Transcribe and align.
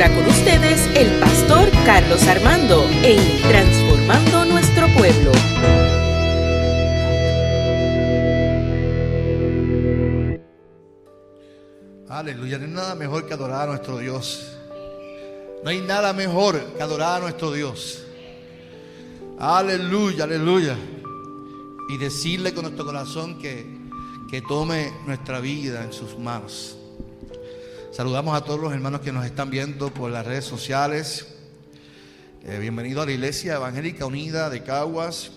ahora 0.00 0.14
con 0.14 0.28
ustedes 0.28 0.88
el 0.94 1.18
pastor 1.18 1.68
Carlos 1.84 2.22
Armando 2.28 2.88
en 3.02 3.18
Transformando 3.42 4.44
Nuestro 4.44 4.86
Pueblo. 4.96 5.32
Aleluya, 12.08 12.58
no 12.58 12.64
hay 12.64 12.70
nada 12.70 12.94
mejor 12.94 13.26
que 13.26 13.34
adorar 13.34 13.62
a 13.62 13.72
nuestro 13.72 13.98
Dios. 13.98 14.46
No 15.64 15.70
hay 15.70 15.80
nada 15.80 16.12
mejor 16.12 16.60
que 16.76 16.82
adorar 16.82 17.16
a 17.16 17.20
nuestro 17.22 17.50
Dios. 17.50 18.04
Aleluya, 19.40 20.24
aleluya. 20.24 20.76
Y 21.88 21.96
decirle 21.96 22.54
con 22.54 22.62
nuestro 22.62 22.84
corazón 22.84 23.36
que, 23.40 23.66
que 24.30 24.42
tome 24.42 24.92
nuestra 25.06 25.40
vida 25.40 25.82
en 25.82 25.92
sus 25.92 26.16
manos. 26.16 26.77
Saludamos 27.90 28.36
a 28.36 28.44
todos 28.44 28.60
los 28.60 28.72
hermanos 28.72 29.00
que 29.00 29.12
nos 29.12 29.24
están 29.24 29.48
viendo 29.48 29.88
por 29.88 30.10
las 30.10 30.26
redes 30.26 30.44
sociales. 30.44 31.26
Eh, 32.44 32.58
bienvenido 32.60 33.00
a 33.00 33.06
la 33.06 33.12
Iglesia 33.12 33.54
Evangélica 33.54 34.04
Unida 34.04 34.50
de 34.50 34.62
Caguas. 34.62 35.30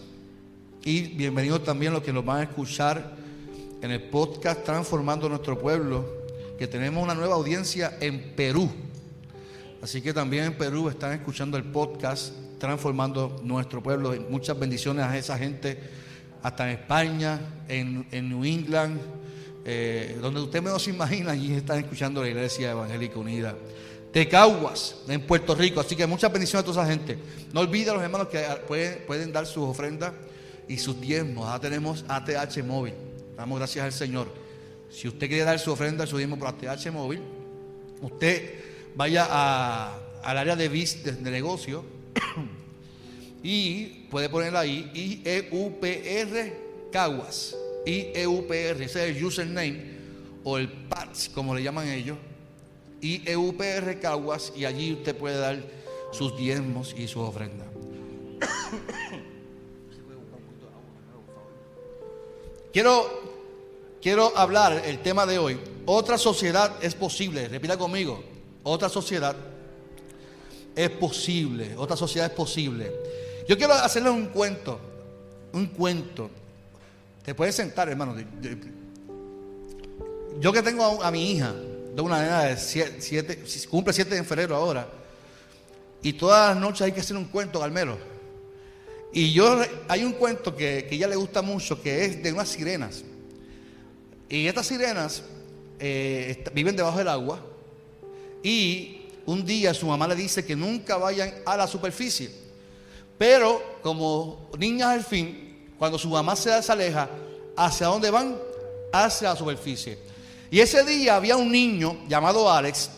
Y 0.83 1.03
bienvenidos 1.15 1.63
también 1.63 1.93
los 1.93 2.03
que 2.03 2.11
nos 2.11 2.25
van 2.25 2.41
a 2.41 2.43
escuchar 2.43 3.15
en 3.81 3.91
el 3.91 4.03
podcast 4.03 4.65
Transformando 4.65 5.29
Nuestro 5.29 5.57
Pueblo, 5.57 6.05
que 6.59 6.67
tenemos 6.67 7.01
una 7.01 7.15
nueva 7.15 7.35
audiencia 7.35 7.97
en 8.01 8.33
Perú. 8.35 8.69
Así 9.81 10.01
que 10.01 10.13
también 10.13 10.43
en 10.43 10.57
Perú 10.57 10.89
están 10.89 11.13
escuchando 11.13 11.55
el 11.57 11.63
podcast 11.63 12.33
Transformando 12.59 13.39
Nuestro 13.43 13.81
Pueblo. 13.81 14.13
Muchas 14.29 14.59
bendiciones 14.59 15.05
a 15.05 15.17
esa 15.17 15.37
gente, 15.37 15.79
hasta 16.43 16.69
en 16.69 16.77
España, 16.77 17.39
en 17.69 18.29
New 18.29 18.43
England, 18.43 18.99
eh, 19.63 20.17
donde 20.21 20.41
usted 20.41 20.61
menos 20.61 20.83
se 20.83 20.89
imagina, 20.89 21.31
allí 21.31 21.53
están 21.53 21.79
escuchando 21.79 22.21
la 22.21 22.29
Iglesia 22.29 22.71
Evangélica 22.71 23.19
Unida. 23.19 23.55
De 24.11 24.27
Caguas, 24.27 24.97
en 25.07 25.21
Puerto 25.21 25.55
Rico. 25.55 25.79
Así 25.79 25.95
que 25.95 26.05
muchas 26.05 26.31
bendiciones 26.31 26.63
a 26.63 26.65
toda 26.65 26.83
esa 26.83 26.91
gente. 26.91 27.17
No 27.53 27.61
olviden 27.61 27.93
los 27.93 28.03
hermanos 28.03 28.27
que 28.27 28.43
pueden, 28.67 29.05
pueden 29.05 29.31
dar 29.31 29.45
sus 29.45 29.63
ofrendas 29.63 30.13
y 30.67 30.77
sus 30.77 30.99
diezmos. 30.99 31.47
Ahora 31.47 31.61
tenemos 31.61 32.03
ATH 32.07 32.63
móvil. 32.63 32.93
Damos 33.37 33.57
gracias 33.59 33.85
al 33.85 33.93
Señor. 33.93 34.27
Si 34.89 35.07
usted 35.07 35.27
quiere 35.27 35.45
dar 35.45 35.59
su 35.59 35.71
ofrenda, 35.71 36.05
su 36.05 36.17
diezmo 36.17 36.37
por 36.37 36.49
ATH 36.49 36.91
móvil, 36.91 37.21
usted 38.01 38.59
vaya 38.95 39.27
a, 39.29 39.97
al 40.23 40.37
área 40.37 40.55
de, 40.57 40.67
de, 40.67 41.11
de 41.11 41.31
negocio 41.31 41.85
y 43.43 44.07
puede 44.09 44.27
poner 44.27 44.55
ahí 44.57 44.91
IEUPR 44.93 46.91
Caguas. 46.91 47.55
IEUPR, 47.85 48.81
ese 48.81 49.09
es 49.09 49.15
el 49.17 49.23
username 49.23 49.83
o 50.43 50.57
el 50.57 50.71
PATS, 50.71 51.29
como 51.29 51.55
le 51.55 51.63
llaman 51.63 51.87
ellos. 51.87 52.17
IEUPR 53.01 53.99
Caguas 53.99 54.53
y 54.55 54.65
allí 54.65 54.93
usted 54.93 55.15
puede 55.15 55.37
dar 55.37 55.59
sus 56.11 56.37
diezmos 56.37 56.93
y 56.97 57.07
sus 57.07 57.23
ofrendas. 57.23 57.67
Quiero, 62.71 63.05
quiero 64.01 64.31
hablar 64.37 64.83
el 64.85 64.99
tema 64.99 65.25
de 65.25 65.37
hoy. 65.37 65.59
Otra 65.85 66.17
sociedad 66.17 66.81
es 66.81 66.95
posible. 66.95 67.49
Repita 67.49 67.77
conmigo. 67.77 68.23
Otra 68.63 68.87
sociedad 68.87 69.35
es 70.75 70.89
posible. 70.91 71.75
Otra 71.75 71.97
sociedad 71.97 72.29
es 72.29 72.33
posible. 72.33 72.93
Yo 73.47 73.57
quiero 73.57 73.73
hacerle 73.73 74.09
un 74.09 74.27
cuento. 74.27 74.79
Un 75.51 75.65
cuento. 75.67 76.29
Te 77.23 77.35
puedes 77.35 77.55
sentar, 77.55 77.89
hermano. 77.89 78.15
Yo 80.39 80.51
que 80.51 80.61
tengo 80.61 81.03
a, 81.03 81.11
mi 81.11 81.31
hija, 81.31 81.53
de 81.53 82.01
una 82.01 82.21
nena 82.21 82.43
de 82.43 82.57
7, 82.57 83.43
cumple 83.69 83.93
7 83.93 84.15
de 84.15 84.23
febrero 84.23 84.55
ahora, 84.55 84.87
y 86.01 86.13
todas 86.13 86.49
las 86.49 86.57
noches 86.57 86.81
hay 86.81 86.91
que 86.91 87.01
hacer 87.01 87.15
un 87.15 87.25
cuento, 87.25 87.59
Galmero. 87.59 87.97
Y 89.13 89.33
yo, 89.33 89.61
hay 89.87 90.03
un 90.03 90.13
cuento 90.13 90.55
que, 90.55 90.87
que 90.89 90.95
ella 90.95 91.07
le 91.07 91.15
gusta 91.15 91.41
mucho, 91.41 91.81
que 91.81 92.05
es 92.05 92.23
de 92.23 92.31
unas 92.31 92.49
sirenas. 92.49 93.03
Y 94.29 94.47
estas 94.47 94.67
sirenas 94.67 95.23
eh, 95.77 96.43
viven 96.53 96.75
debajo 96.75 96.97
del 96.99 97.09
agua. 97.09 97.43
Y 98.41 99.01
un 99.25 99.45
día 99.45 99.73
su 99.73 99.85
mamá 99.85 100.07
le 100.07 100.15
dice 100.15 100.45
que 100.45 100.55
nunca 100.55 100.97
vayan 100.97 101.33
a 101.45 101.57
la 101.57 101.67
superficie. 101.67 102.31
Pero 103.17 103.79
como 103.83 104.49
niñas 104.57 104.89
al 104.89 105.03
fin, 105.03 105.50
cuando 105.81 105.97
su 105.97 106.09
mamá 106.09 106.35
se 106.35 106.51
aleja, 106.51 107.09
¿hacia 107.57 107.87
dónde 107.87 108.11
van? 108.11 108.37
Hacia 108.93 109.29
la 109.29 109.35
superficie. 109.35 109.97
Y 110.51 110.59
ese 110.59 110.83
día 110.83 111.15
había 111.15 111.35
un 111.37 111.51
niño 111.51 112.03
llamado 112.07 112.51
Alex. 112.51 112.91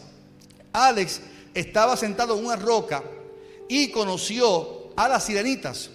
Alex 0.73 1.21
estaba 1.53 1.95
sentado 1.95 2.37
en 2.37 2.45
una 2.45 2.57
roca 2.57 3.01
y 3.69 3.89
conoció 3.89 4.91
a 4.97 5.07
las 5.07 5.23
sirenitas. 5.23 5.91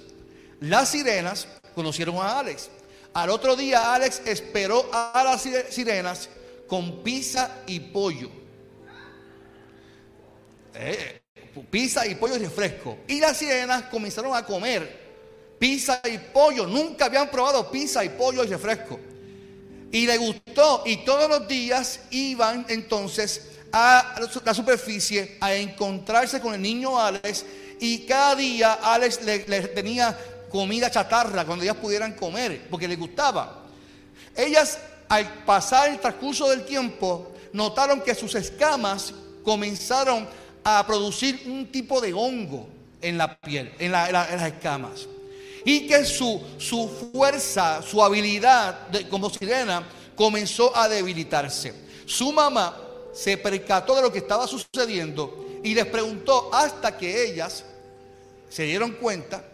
Las 0.60 0.88
sirenas 0.88 1.46
conocieron 1.74 2.16
a 2.16 2.38
Alex. 2.38 2.70
Al 3.12 3.28
otro 3.28 3.54
día 3.54 3.94
Alex 3.94 4.22
esperó 4.24 4.88
a 4.90 5.22
las 5.22 5.46
sirenas 5.68 6.30
con 6.66 7.02
pizza 7.02 7.64
y 7.66 7.80
pollo. 7.80 8.30
Eh, 10.72 11.20
pizza 11.70 12.06
y 12.06 12.14
pollo 12.14 12.36
y 12.36 12.38
refresco. 12.38 12.96
Y 13.08 13.20
las 13.20 13.36
sirenas 13.36 13.82
comenzaron 13.90 14.34
a 14.34 14.46
comer 14.46 15.07
pizza 15.58 16.00
y 16.04 16.18
pollo. 16.18 16.66
Nunca 16.66 17.06
habían 17.06 17.30
probado 17.30 17.70
pizza 17.70 18.04
y 18.04 18.10
pollo 18.10 18.44
y 18.44 18.48
refresco. 18.48 18.98
Y 19.90 20.06
le 20.06 20.16
gustó. 20.18 20.82
Y 20.86 20.98
todos 20.98 21.28
los 21.28 21.48
días 21.48 22.00
iban 22.10 22.66
entonces 22.68 23.48
a 23.72 24.16
la 24.44 24.54
superficie 24.54 25.36
a 25.40 25.54
encontrarse 25.54 26.40
con 26.40 26.54
el 26.54 26.62
niño 26.62 26.98
Alex. 26.98 27.44
Y 27.80 28.00
cada 28.06 28.34
día 28.34 28.74
Alex 28.82 29.22
le, 29.22 29.38
tenía 29.68 30.16
comida 30.50 30.90
chatarra 30.90 31.44
cuando 31.44 31.64
ellas 31.64 31.76
pudieran 31.76 32.14
comer, 32.14 32.66
porque 32.70 32.88
les 32.88 32.98
gustaba. 32.98 33.64
Ellas, 34.34 34.78
al 35.08 35.44
pasar 35.44 35.90
el 35.90 35.98
transcurso 35.98 36.48
del 36.48 36.64
tiempo, 36.64 37.32
notaron 37.52 38.00
que 38.00 38.14
sus 38.14 38.34
escamas 38.34 39.12
comenzaron 39.42 40.26
a 40.64 40.86
producir 40.86 41.42
un 41.46 41.66
tipo 41.70 42.00
de 42.00 42.12
hongo 42.12 42.68
en 43.00 43.16
la 43.16 43.38
piel, 43.38 43.72
en, 43.78 43.92
las 43.92 44.42
escamas. 44.42 45.06
Y 45.68 45.86
que 45.86 46.02
su, 46.06 46.42
su 46.56 47.10
fuerza, 47.12 47.82
su 47.82 48.02
habilidad 48.02 48.88
de, 48.88 49.06
como 49.06 49.28
sirena 49.28 49.86
comenzó 50.16 50.74
a 50.74 50.88
debilitarse. 50.88 51.74
Su 52.06 52.32
mamá 52.32 52.74
se 53.12 53.36
percató 53.36 53.94
de 53.94 54.00
lo 54.00 54.10
que 54.10 54.20
estaba 54.20 54.46
sucediendo 54.46 55.60
y 55.62 55.74
les 55.74 55.84
preguntó 55.84 56.48
hasta 56.54 56.96
que 56.96 57.22
ellas 57.26 57.64
se 58.48 58.62
dieron 58.62 58.92
cuenta 58.92 59.44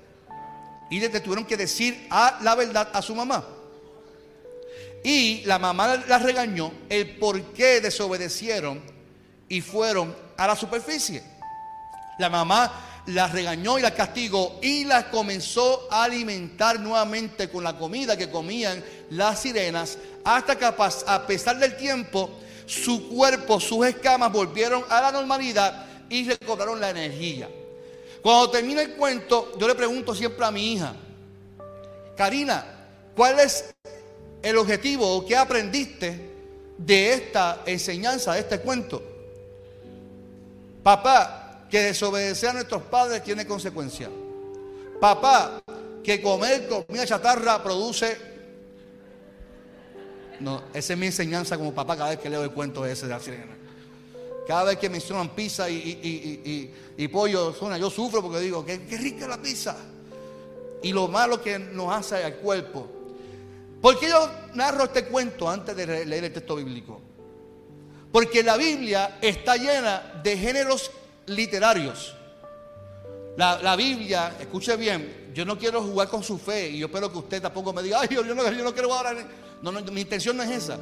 y 0.89 1.01
le 1.01 1.09
tuvieron 1.09 1.45
que 1.45 1.57
decir 1.57 2.07
a 2.11 2.39
la 2.43 2.55
verdad 2.55 2.91
a 2.93 3.03
su 3.03 3.13
mamá. 3.17 3.45
Y 5.03 5.43
la 5.47 5.59
mamá 5.59 5.97
las 6.07 6.23
regañó 6.23 6.71
el 6.91 7.17
por 7.17 7.43
qué 7.55 7.81
desobedecieron 7.81 8.81
y 9.49 9.61
fueron 9.63 10.15
a 10.37 10.47
la 10.47 10.55
superficie. 10.55 11.25
La 12.21 12.31
mamá 12.31 12.94
las 13.07 13.33
regañó 13.33 13.79
y 13.79 13.83
las 13.83 13.93
castigó 13.93 14.59
y 14.63 14.85
las 14.85 15.05
comenzó 15.05 15.87
a 15.91 16.05
alimentar 16.05 16.81
nuevamente 16.81 17.49
con 17.51 17.65
la 17.65 17.77
comida 17.77 18.17
que 18.17 18.31
comían 18.31 18.83
las 19.11 19.41
sirenas 19.41 19.99
hasta 20.25 20.57
que 20.57 20.65
a 20.65 21.27
pesar 21.27 21.59
del 21.59 21.77
tiempo 21.77 22.31
su 22.67 23.09
cuerpo, 23.09 23.61
sus 23.61 23.87
escamas 23.87 24.33
volvieron 24.33 24.85
a 24.89 25.03
la 25.03 25.13
normalidad 25.13 25.87
y 26.09 26.29
recobraron 26.29 26.81
la 26.81 26.91
energía. 26.91 27.49
Cuando 28.23 28.51
termina 28.51 28.81
el 28.81 28.95
cuento, 28.95 29.53
yo 29.59 29.69
le 29.69 29.75
pregunto 29.75 30.15
siempre 30.15 30.47
a 30.47 30.51
mi 30.51 30.73
hija, 30.73 30.95
Karina, 32.17 32.65
¿cuál 33.15 33.39
es 33.41 33.75
el 34.43 34.57
objetivo 34.57 35.17
o 35.17 35.27
qué 35.27 35.37
aprendiste 35.37 36.31
de 36.79 37.13
esta 37.13 37.63
enseñanza, 37.67 38.33
de 38.33 38.41
este 38.41 38.61
cuento? 38.61 39.03
Papá, 40.83 41.44
que 41.75 41.83
desobedecer 41.83 42.51
a 42.51 42.53
nuestros 42.53 42.83
padres 42.83 43.25
tiene 43.25 43.49
consecuencias. 43.49 44.09
Papá, 45.01 45.61
que 46.05 46.23
comer 46.23 46.69
comida 46.69 47.05
chatarra 47.05 47.61
produce... 47.65 48.17
No, 50.39 50.63
esa 50.73 50.93
es 50.93 50.99
mi 51.01 51.07
enseñanza 51.07 51.59
como 51.59 51.75
papá 51.75 51.97
cada 51.97 52.11
vez 52.11 52.21
que 52.21 52.31
leo 52.31 52.45
el 52.45 52.53
cuento 52.53 52.87
ese 52.87 53.07
de 53.07 53.13
la 53.13 53.19
sirena. 53.19 53.57
Cada 54.47 54.63
vez 54.63 54.79
que 54.79 54.89
mencionan 54.89 55.31
pizza 55.31 55.69
y, 55.69 57.09
pollo, 57.13 57.53
yo 57.77 57.91
sufro 57.91 58.23
porque 58.23 58.39
digo, 58.39 58.65
qué, 58.65 58.87
qué 58.87 58.97
rica 58.97 59.27
la 59.27 59.43
pizza. 59.43 59.77
Y 60.81 60.93
lo 60.93 61.09
malo 61.09 61.43
que 61.43 61.59
nos 61.59 61.93
hace 61.93 62.23
al 62.23 62.37
cuerpo. 62.37 62.87
¿Por 63.83 63.99
qué 63.99 64.11
yo 64.11 64.31
narro 64.55 64.85
este 64.85 65.07
cuento 65.07 65.51
antes 65.51 65.75
de 65.75 66.07
leer 66.07 66.23
el 66.23 66.33
texto 66.33 66.55
bíblico? 66.55 67.01
Porque 68.13 68.45
la 68.45 68.57
Biblia 68.57 69.19
está 69.21 69.57
llena 69.57 70.21
de 70.23 70.39
géneros 70.39 70.93
literarios. 71.27 72.15
La, 73.37 73.75
Biblia, 73.75 74.37
escuche 74.39 74.77
bien, 74.77 75.33
yo 75.35 75.45
no 75.45 75.59
quiero 75.59 75.83
jugar 75.83 76.09
con 76.09 76.23
su 76.23 76.39
fe 76.39 76.71
y 76.71 76.79
yo 76.79 76.87
espero 76.87 77.11
que 77.11 77.19
usted 77.19 77.43
tampoco 77.43 77.73
me 77.73 77.83
diga, 77.83 78.01
ay, 78.01 78.09
yo 78.11 78.23
no, 78.23 78.51
yo 78.51 78.65
no 78.65 78.73
quiero. 78.73 78.89
No, 79.61 79.73
no, 79.73 79.81
mi 79.93 80.03
intención 80.03 80.37
no 80.37 80.45
es 80.45 80.51
esa. 80.51 80.79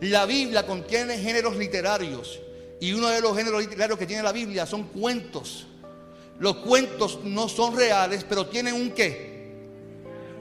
La 0.00 0.26
Biblia 0.26 0.64
contiene 0.64 1.18
géneros 1.18 1.56
literarios 1.56 2.38
Y 2.78 2.92
uno 2.92 3.08
de 3.08 3.20
los 3.20 3.36
géneros 3.36 3.60
literarios 3.60 3.98
que 3.98 4.06
tiene 4.06 4.22
la 4.22 4.30
Biblia 4.30 4.64
son 4.64 4.84
cuentos. 4.84 5.66
Los 6.38 6.58
cuentos 6.58 7.18
no 7.24 7.48
son 7.48 7.76
reales, 7.76 8.24
pero 8.28 8.46
tienen 8.46 8.74
un 8.74 8.90
qué? 8.90 9.56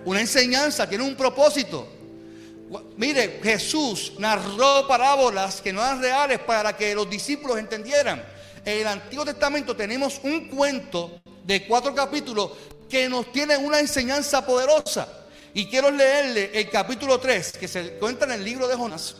Una 0.05 0.21
enseñanza, 0.21 0.87
tienen 0.87 1.07
un 1.07 1.15
propósito. 1.15 1.87
Mire, 2.97 3.39
Jesús 3.41 4.13
narró 4.19 4.87
parábolas 4.87 5.59
que 5.59 5.73
no 5.73 5.81
eran 5.81 6.01
reales 6.01 6.39
para 6.39 6.77
que 6.77 6.93
los 6.93 7.09
discípulos 7.09 7.57
entendieran. 7.57 8.23
En 8.67 8.81
el 8.81 8.87
Antiguo 8.87 9.23
Testamento 9.23 9.77
tenemos 9.77 10.19
un 10.23 10.49
cuento 10.49 11.21
de 11.45 11.65
cuatro 11.65 11.95
capítulos 11.95 12.51
que 12.89 13.07
nos 13.07 13.31
tiene 13.31 13.55
una 13.55 13.79
enseñanza 13.79 14.45
poderosa. 14.45 15.07
Y 15.53 15.67
quiero 15.67 15.89
leerle 15.89 16.51
el 16.53 16.69
capítulo 16.69 17.17
3, 17.17 17.59
que 17.59 17.69
se 17.69 17.91
cuenta 17.91 18.25
en 18.25 18.33
el 18.33 18.43
libro 18.43 18.67
de 18.67 18.75
Jonás. 18.75 19.15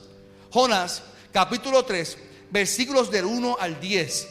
Jonás, 0.52 1.02
capítulo 1.32 1.86
3, 1.86 2.18
versículos 2.52 3.10
del 3.10 3.24
1 3.24 3.56
al 3.58 3.80
10. 3.80 4.28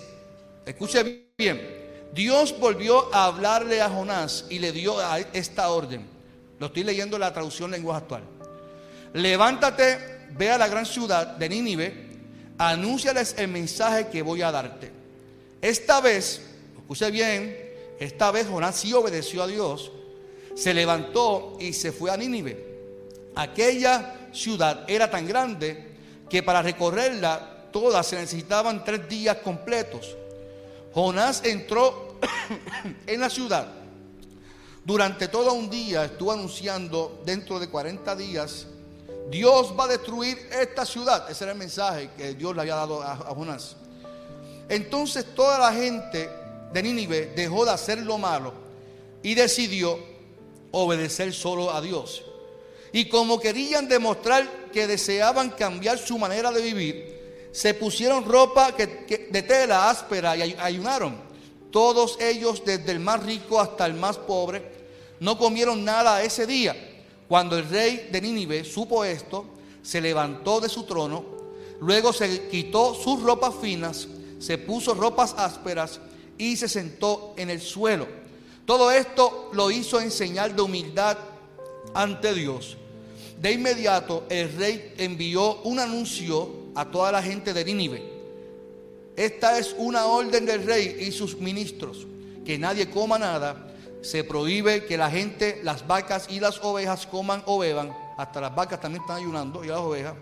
Escuche 0.67 1.31
bien. 1.39 1.87
Dios 2.13 2.55
volvió 2.59 3.15
a 3.15 3.25
hablarle 3.25 3.81
a 3.81 3.89
Jonás 3.89 4.45
y 4.51 4.59
le 4.59 4.71
dio 4.71 4.99
esta 5.33 5.71
orden. 5.71 6.07
Lo 6.59 6.67
estoy 6.67 6.85
leyendo 6.85 7.17
en 7.17 7.21
la 7.21 7.33
traducción 7.33 7.71
lenguaje 7.71 8.03
actual. 8.03 8.23
Levántate, 9.15 10.27
ve 10.33 10.51
a 10.51 10.59
la 10.59 10.69
gran 10.69 10.85
ciudad 10.85 11.27
de 11.39 11.49
Nínive, 11.49 12.07
anúnciales 12.59 13.35
el 13.39 13.49
mensaje 13.49 14.09
que 14.09 14.21
voy 14.21 14.43
a 14.43 14.53
darte. 14.53 14.96
Esta 15.61 16.01
vez, 16.01 16.41
escuche 16.77 17.11
bien, 17.11 17.57
esta 17.99 18.31
vez 18.31 18.47
Jonás 18.47 18.77
sí 18.77 18.93
obedeció 18.93 19.43
a 19.43 19.47
Dios, 19.47 19.91
se 20.55 20.75
levantó 20.75 21.57
y 21.61 21.73
se 21.73 21.93
fue 21.93 22.11
a 22.11 22.17
Nínive. 22.17 22.67
Aquella 23.35 24.29
ciudad 24.33 24.85
era 24.89 25.11
tan 25.11 25.27
grande 25.27 25.95
que 26.29 26.43
para 26.43 26.63
recorrerla 26.63 27.69
toda 27.73 28.03
se 28.03 28.17
necesitaban 28.17 28.85
tres 28.85 29.09
días 29.09 29.39
completos. 29.39 30.17
Jonás 30.95 31.43
entró 31.45 32.19
en 33.07 33.21
la 33.21 33.29
ciudad. 33.29 33.69
Durante 34.85 35.29
todo 35.29 35.53
un 35.53 35.69
día 35.69 36.05
estuvo 36.05 36.33
anunciando, 36.33 37.21
dentro 37.25 37.59
de 37.59 37.69
40 37.69 38.15
días, 38.17 38.67
Dios 39.29 39.75
va 39.79 39.85
a 39.85 39.89
destruir 39.89 40.39
esta 40.53 40.87
ciudad. 40.87 41.29
Ese 41.31 41.45
era 41.45 41.53
el 41.53 41.59
mensaje 41.59 42.11
que 42.17 42.35
Dios 42.35 42.55
le 42.55 42.63
había 42.63 42.77
dado 42.77 43.03
a, 43.03 43.17
Jonás. 43.17 43.77
Entonces 44.69 45.25
toda 45.35 45.59
la 45.59 45.73
gente 45.73 46.29
de 46.73 46.83
Nínive 46.83 47.33
dejó 47.37 47.65
de 47.65 47.71
hacer 47.71 47.99
lo 47.99 48.19
malo 48.19 48.53
y 49.23 49.35
decidió 49.35 49.99
obedecer 50.73 51.33
solo 51.33 51.73
a 51.73 51.81
Dios. 51.81 52.25
Y 52.93 53.09
como 53.09 53.41
querían 53.41 53.89
demostrar 53.89 54.71
que 54.73 54.87
deseaban 54.87 55.51
cambiar 55.51 55.99
su 55.99 56.19
manera 56.19 56.51
de 56.51 56.63
vivir, 56.63 57.17
se 57.53 57.75
pusieron 57.75 58.25
ropa 58.25 58.73
de 58.73 59.43
tela 59.43 59.91
áspera 59.91 60.37
y 60.37 60.55
ayunaron. 60.59 61.17
Todos 61.71 62.19
ellos, 62.21 62.63
desde 62.65 62.93
el 62.93 63.01
más 63.01 63.23
rico 63.23 63.61
hasta 63.61 63.87
el 63.87 63.95
más 63.95 64.17
pobre, 64.17 64.63
no 65.21 65.39
comieron 65.39 65.85
nada 65.85 66.23
ese 66.23 66.47
día. 66.47 66.77
Cuando 67.29 67.59
el 67.59 67.69
rey 67.69 68.09
de 68.11 68.21
Nínive 68.21 68.65
supo 68.65 69.05
esto, 69.05 69.47
se 69.83 70.01
levantó 70.01 70.61
de 70.61 70.69
su 70.69 70.85
trono, 70.85 71.25
luego 71.81 72.13
se 72.13 72.49
quitó 72.49 72.95
sus 72.95 73.23
ropas 73.23 73.55
finas, 73.61 74.09
se 74.39 74.59
puso 74.59 74.95
ropas 74.95 75.35
ásperas 75.37 76.01
y 76.39 76.57
se 76.57 76.69
sentó 76.69 77.35
en 77.37 77.51
el 77.51 77.61
suelo. 77.61 78.07
Todo 78.65 78.91
esto 78.91 79.51
lo 79.53 79.71
hizo 79.71 80.01
en 80.01 80.11
señal 80.11 80.57
de 80.57 80.63
humildad 80.63 81.17
ante 81.95 82.35
Dios. 82.35 82.77
De 83.41 83.53
inmediato 83.53 84.25
el 84.29 84.53
rey 84.57 84.95
envió 84.99 85.63
un 85.63 85.79
anuncio 85.79 86.67
a 86.75 86.85
toda 86.87 87.13
la 87.13 87.23
gente 87.23 87.53
de 87.53 87.65
Nínive. 87.65 88.03
Esta 89.17 89.59
es 89.59 89.75
una 89.79 90.07
orden 90.07 90.45
del 90.45 90.65
rey 90.65 90.97
y 91.01 91.13
sus 91.13 91.39
ministros, 91.39 92.07
que 92.45 92.59
nadie 92.59 92.91
coma 92.91 93.19
nada. 93.19 93.73
Se 94.03 94.25
prohíbe 94.25 94.85
que 94.85 94.99
la 94.99 95.11
gente, 95.11 95.61
las 95.63 95.87
vacas 95.87 96.27
y 96.29 96.39
las 96.39 96.63
ovejas 96.63 97.07
coman 97.07 97.43
o 97.47 97.59
beban. 97.59 97.97
Hasta 98.19 98.41
las 98.41 98.55
vacas 98.55 98.81
también 98.81 99.03
están 99.03 99.19
ayunando 99.19 99.65
y 99.65 99.69
las 99.69 99.79
ovejas 99.79 100.15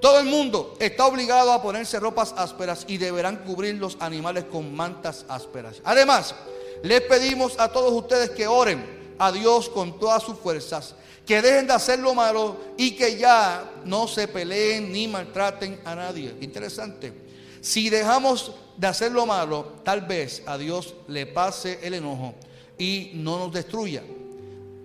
todo 0.00 0.18
el 0.20 0.26
mundo 0.26 0.76
está 0.80 1.06
obligado 1.06 1.52
a 1.52 1.62
ponerse 1.62 2.00
ropas 2.00 2.34
ásperas 2.36 2.84
y 2.88 2.96
deberán 2.96 3.44
cubrir 3.44 3.74
los 3.76 3.96
animales 4.00 4.44
con 4.44 4.74
mantas 4.74 5.24
ásperas. 5.28 5.80
Además, 5.84 6.34
les 6.82 7.02
pedimos 7.02 7.58
a 7.58 7.70
todos 7.70 7.92
ustedes 7.92 8.30
que 8.30 8.46
oren 8.46 9.14
a 9.18 9.30
Dios 9.30 9.68
con 9.68 9.98
todas 9.98 10.22
sus 10.22 10.38
fuerzas, 10.38 10.94
que 11.26 11.42
dejen 11.42 11.66
de 11.66 11.74
hacer 11.74 11.98
lo 11.98 12.14
malo 12.14 12.56
y 12.78 12.92
que 12.92 13.18
ya 13.18 13.70
no 13.84 14.08
se 14.08 14.26
peleen 14.26 14.90
ni 14.90 15.06
maltraten 15.06 15.80
a 15.84 15.94
nadie. 15.94 16.34
Interesante. 16.40 17.12
Si 17.60 17.90
dejamos 17.90 18.52
de 18.78 18.86
hacer 18.86 19.12
lo 19.12 19.26
malo, 19.26 19.74
tal 19.84 20.00
vez 20.00 20.42
a 20.46 20.56
Dios 20.56 20.94
le 21.08 21.26
pase 21.26 21.78
el 21.82 21.94
enojo 21.94 22.34
y 22.78 23.10
no 23.14 23.38
nos 23.38 23.52
destruya. 23.52 24.02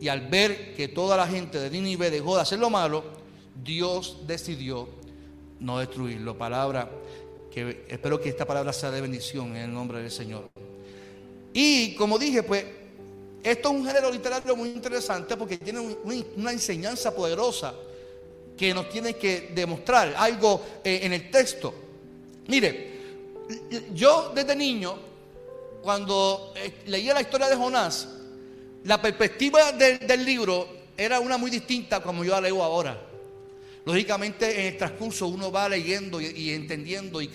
Y 0.01 0.09
al 0.09 0.27
ver 0.27 0.75
que 0.75 0.89
toda 0.89 1.15
la 1.15 1.25
gente 1.25 1.57
de 1.57 1.69
Nínive 1.69 2.11
dejó 2.11 2.35
de 2.35 2.41
hacer 2.41 2.59
lo 2.59 2.69
malo, 2.69 3.05
Dios 3.63 4.17
decidió 4.27 4.89
no 5.59 5.79
destruirlo. 5.79 6.37
Palabra 6.37 6.89
que 7.51 7.85
espero 7.87 8.19
que 8.19 8.29
esta 8.29 8.45
palabra 8.45 8.73
sea 8.73 8.91
de 8.91 9.01
bendición 9.01 9.55
en 9.55 9.63
el 9.63 9.73
nombre 9.73 10.01
del 10.01 10.11
Señor. 10.11 10.49
Y 11.53 11.95
como 11.95 12.17
dije, 12.17 12.43
pues 12.43 12.65
esto 13.43 13.69
es 13.69 13.75
un 13.75 13.85
género 13.85 14.11
literario 14.11 14.55
muy 14.55 14.69
interesante 14.69 15.37
porque 15.37 15.57
tiene 15.57 15.79
una 15.79 16.51
enseñanza 16.51 17.15
poderosa 17.15 17.73
que 18.57 18.73
nos 18.73 18.89
tiene 18.89 19.15
que 19.15 19.51
demostrar 19.53 20.13
algo 20.17 20.61
eh, 20.83 21.01
en 21.03 21.13
el 21.13 21.29
texto. 21.29 21.73
Mire, 22.47 22.95
yo 23.93 24.31
desde 24.33 24.55
niño, 24.55 24.97
cuando 25.81 26.53
eh, 26.55 26.81
leía 26.87 27.13
la 27.13 27.21
historia 27.21 27.47
de 27.47 27.55
Jonás, 27.55 28.07
la 28.83 29.01
perspectiva 29.01 29.71
del, 29.71 30.25
libro 30.25 30.67
era 30.97 31.19
una 31.19 31.37
muy 31.37 31.51
distinta 31.51 32.01
como 32.01 32.23
yo 32.23 32.31
la 32.31 32.41
leo 32.41 32.63
ahora. 32.63 32.99
Lógicamente 33.85 34.61
en 34.61 34.73
el 34.73 34.77
transcurso 34.77 35.27
uno 35.27 35.51
va 35.51 35.69
leyendo 35.69 36.19
y, 36.19 36.49
entendiendo 36.49 37.21
y, 37.21 37.29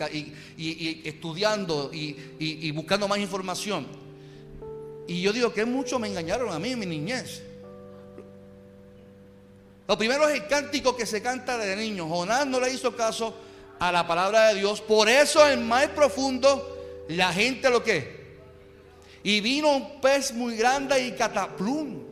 estudiando 1.04 1.90
y, 1.92 2.70
buscando 2.72 3.06
más 3.06 3.20
información. 3.20 3.86
Y 5.06 5.22
yo 5.22 5.32
digo 5.32 5.52
que 5.52 5.64
mucho 5.64 6.00
me 6.00 6.08
engañaron 6.08 6.52
a 6.52 6.58
mí 6.58 6.72
en 6.72 6.78
mi 6.80 6.86
niñez. 6.86 7.42
Lo 9.86 9.96
primero 9.96 10.28
es 10.28 10.40
el 10.40 10.46
cántico 10.48 10.96
que 10.96 11.06
se 11.06 11.22
canta 11.22 11.56
desde 11.56 11.76
niño. 11.76 12.08
Jonás 12.08 12.46
no 12.46 12.58
le 12.60 12.72
hizo 12.72 12.96
caso 12.96 13.34
a 13.78 13.92
la 13.92 14.06
palabra 14.06 14.48
de 14.48 14.60
Dios. 14.60 14.80
Por 14.80 15.08
eso 15.08 15.48
en 15.48 15.66
más 15.66 15.86
profundo 15.88 17.04
la 17.08 17.32
gente 17.32 17.70
lo 17.70 17.82
que. 17.82 18.20
Y 19.22 19.40
vino 19.40 19.76
un 19.76 20.00
pez 20.00 20.32
muy 20.32 20.56
grande 20.56 21.00
y 21.06 21.12
cataplum. 21.12 22.02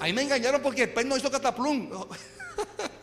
Ahí 0.00 0.12
me 0.12 0.22
engañaron 0.22 0.60
porque 0.60 0.84
el 0.84 0.90
pez 0.90 1.06
no 1.06 1.16
hizo 1.16 1.30
cataplum. 1.30 1.88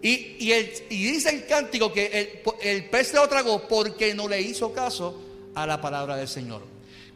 y, 0.00 0.52
dice 0.88 1.30
el 1.30 1.46
cántico 1.46 1.92
que 1.92 2.42
el, 2.62 2.84
pez 2.86 3.08
se 3.08 3.16
lo 3.16 3.28
tragó 3.28 3.66
porque 3.66 4.14
no 4.14 4.28
le 4.28 4.40
hizo 4.40 4.72
caso 4.72 5.20
a 5.54 5.66
la 5.66 5.80
palabra 5.80 6.16
del 6.16 6.28
Señor. 6.28 6.62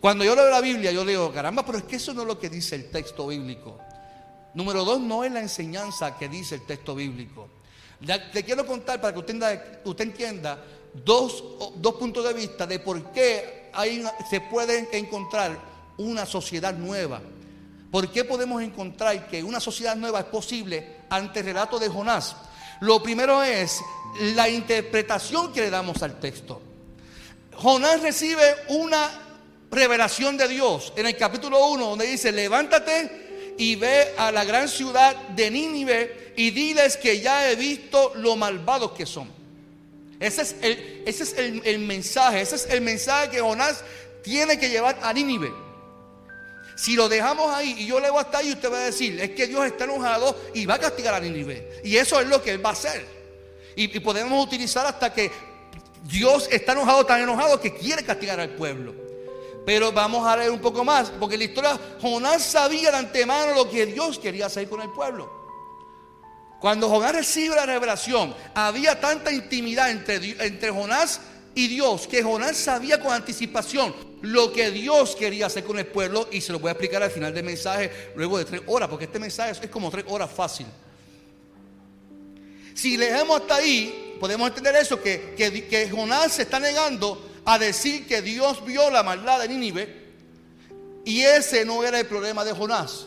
Cuando 0.01 0.25
yo 0.25 0.35
leo 0.35 0.51
la 0.51 0.61
Biblia, 0.61 0.91
yo 0.91 1.05
digo, 1.05 1.33
caramba, 1.33 1.65
pero 1.65 1.79
es 1.79 1.85
que 1.85 1.97
eso 1.97 2.13
no 2.13 2.23
es 2.23 2.27
lo 2.27 2.39
que 2.39 2.49
dice 2.49 2.75
el 2.75 2.91
texto 2.91 3.29
bíblico. 3.29 3.79
Número 4.55 4.85
dos, 4.85 5.01
no 5.01 5.23
es 5.23 5.31
la 5.31 5.41
enseñanza 5.41 6.19
que 6.19 6.29
dice 6.29 6.57
el 6.57 6.67
texto 6.67 6.95
bíblico. 6.95 7.49
Te 8.33 8.43
quiero 8.43 8.67
contar 8.67 9.01
para 9.01 9.13
que 9.13 9.21
usted, 9.21 9.81
usted 9.85 10.05
entienda 10.05 10.63
dos, 10.93 11.45
dos, 11.77 11.95
puntos 11.95 12.25
de 12.25 12.33
vista 12.33 12.67
de 12.67 12.81
por 12.81 13.13
qué 13.13 13.71
hay 13.73 14.05
se 14.29 14.41
puede 14.41 14.89
encontrar 14.99 15.57
una 15.99 16.27
sociedad 16.27 16.75
nueva. 16.75 17.23
¿Por 17.93 18.11
qué 18.11 18.25
podemos 18.25 18.61
encontrar 18.61 19.29
que 19.29 19.45
una 19.45 19.61
sociedad 19.61 19.95
nueva 19.95 20.21
es 20.21 20.25
posible 20.27 20.97
ante 21.11 21.41
el 21.41 21.47
relato 21.47 21.79
de 21.79 21.89
Jonás? 21.89 22.35
Lo 22.83 23.01
primero 23.01 23.45
es 23.45 23.81
la 24.35 24.49
interpretación 24.49 25.53
que 25.53 25.61
le 25.61 25.71
damos 25.71 26.03
al 26.03 26.19
texto. 26.19 26.61
Jonás 27.55 28.03
recibe 28.03 28.43
una 28.71 29.09
revelación 29.71 30.37
de 30.37 30.49
Dios 30.49 30.93
en 30.97 31.07
el 31.07 31.17
capítulo 31.17 31.65
1 31.69 31.91
donde 31.91 32.07
dice, 32.09 32.33
levántate 32.33 33.55
y 33.57 33.77
ve 33.77 34.15
a 34.19 34.33
la 34.33 34.45
gran 34.45 34.69
ciudad 34.69 35.15
de 35.29 35.49
Nínive 35.49 36.33
y 36.37 36.51
diles 36.51 36.97
que 36.97 37.21
ya 37.21 37.49
he 37.49 37.55
visto 37.55 38.15
lo 38.17 38.35
malvados 38.35 38.91
que 38.91 39.07
son. 39.07 39.31
Ese 40.19 40.43
es, 40.43 40.57
el, 40.61 41.05
ese 41.07 41.23
es 41.23 41.35
el 41.39 41.79
mensaje, 41.79 42.41
ese 42.41 42.57
es 42.57 42.67
el 42.67 42.81
mensaje 42.81 43.31
que 43.31 43.41
Jonás 43.41 43.85
tiene 44.25 44.59
que 44.59 44.69
llevar 44.69 44.99
a 45.03 45.13
Nínive. 45.13 45.53
Si 46.75 46.95
lo 46.95 47.09
dejamos 47.09 47.55
ahí 47.55 47.75
y 47.79 47.87
yo 47.87 48.01
leo 48.01 48.19
hasta 48.19 48.39
ahí, 48.39 48.53
usted 48.53 48.73
va 48.73 48.79
a 48.79 48.85
decir, 48.85 49.21
es 49.21 49.31
que 49.31 49.47
Dios 49.47 49.67
está 49.67 49.85
enojado 49.85 50.37
y 50.55 50.67
va 50.67 50.75
a 50.75 50.79
castigar 50.79 51.15
a 51.15 51.21
Nínive. 51.21 51.81
Y 51.85 51.97
eso 51.97 52.21
es 52.21 52.27
lo 52.27 52.43
que 52.43 52.53
Él 52.53 52.65
va 52.65 52.71
a 52.71 52.73
hacer. 52.73 53.07
Y, 53.77 53.89
podemos 54.01 54.45
utilizar 54.45 54.87
hasta 54.87 55.13
que 55.13 55.31
Dios 56.05 56.49
está 56.51 56.73
enojado, 56.73 57.07
tan 57.07 57.21
enojado 57.21 57.61
que 57.61 57.75
quiere 57.75 58.05
castigar 58.05 58.41
al 58.41 58.51
pueblo. 58.51 58.95
Pero 59.65 59.93
vamos 59.93 60.27
a 60.27 60.37
leer 60.37 60.51
un 60.51 60.61
poco 60.61 60.85
más, 60.85 61.11
porque 61.11 61.39
la 61.39 61.45
historia, 61.45 61.79
Jonás 62.01 62.43
sabía 62.43 62.91
de 62.91 62.97
antemano 62.97 63.55
lo 63.55 63.71
que 63.71 63.87
Dios 63.87 64.19
quería 64.19 64.47
hacer 64.47 64.69
con 64.69 64.81
el 64.83 64.91
pueblo. 64.91 65.31
Cuando 66.61 66.89
Jonás 66.89 67.13
recibe 67.13 67.55
la 67.57 67.67
revelación, 67.67 68.35
había 68.55 69.01
tanta 69.01 69.33
intimidad 69.33 69.91
entre, 69.91 70.17
entre 70.45 70.71
Jonás 70.71 71.21
y 71.55 71.69
Dios 71.69 72.07
que 72.07 72.23
Jonás 72.23 72.57
sabía 72.57 73.01
con 73.01 73.13
anticipación 73.13 74.12
lo 74.23 74.53
que 74.53 74.71
Dios 74.71 75.17
quería 75.17 75.47
hacer 75.47 75.65
con 75.65 75.79
el 75.79 75.87
pueblo 75.87 76.29
y 76.31 76.41
se 76.41 76.53
lo 76.53 76.59
voy 76.59 76.69
a 76.69 76.73
explicar 76.73 77.03
al 77.03 77.11
final 77.11 77.35
del 77.35 77.45
mensaje 77.45 77.91
luego 78.15 78.39
de 78.39 78.45
tres 78.45 78.63
horas, 78.67 78.89
porque 78.89 79.05
este 79.07 79.19
mensaje 79.19 79.53
es 79.63 79.71
como 79.71 79.91
tres 79.91 80.05
horas 80.09 80.31
fácil. 80.31 80.67
Si 82.75 82.97
leemos 82.97 83.41
hasta 83.41 83.57
ahí, 83.57 84.17
podemos 84.19 84.49
entender 84.49 84.77
eso, 84.77 85.03
que, 85.03 85.35
que, 85.37 85.67
que 85.67 85.91
Jonás 85.91 86.33
se 86.33 86.43
está 86.43 86.59
negando 86.59 87.31
a 87.45 87.59
decir 87.59 88.07
que 88.07 88.23
Dios 88.23 88.65
vio 88.65 88.91
la 88.91 89.03
maldad 89.03 89.41
de 89.41 89.49
Nínive 89.49 90.03
y 91.05 91.23
ese 91.23 91.65
no 91.65 91.85
era 91.85 91.99
el 91.99 92.07
problema 92.07 92.45
de 92.45 92.53
Jonás. 92.53 93.07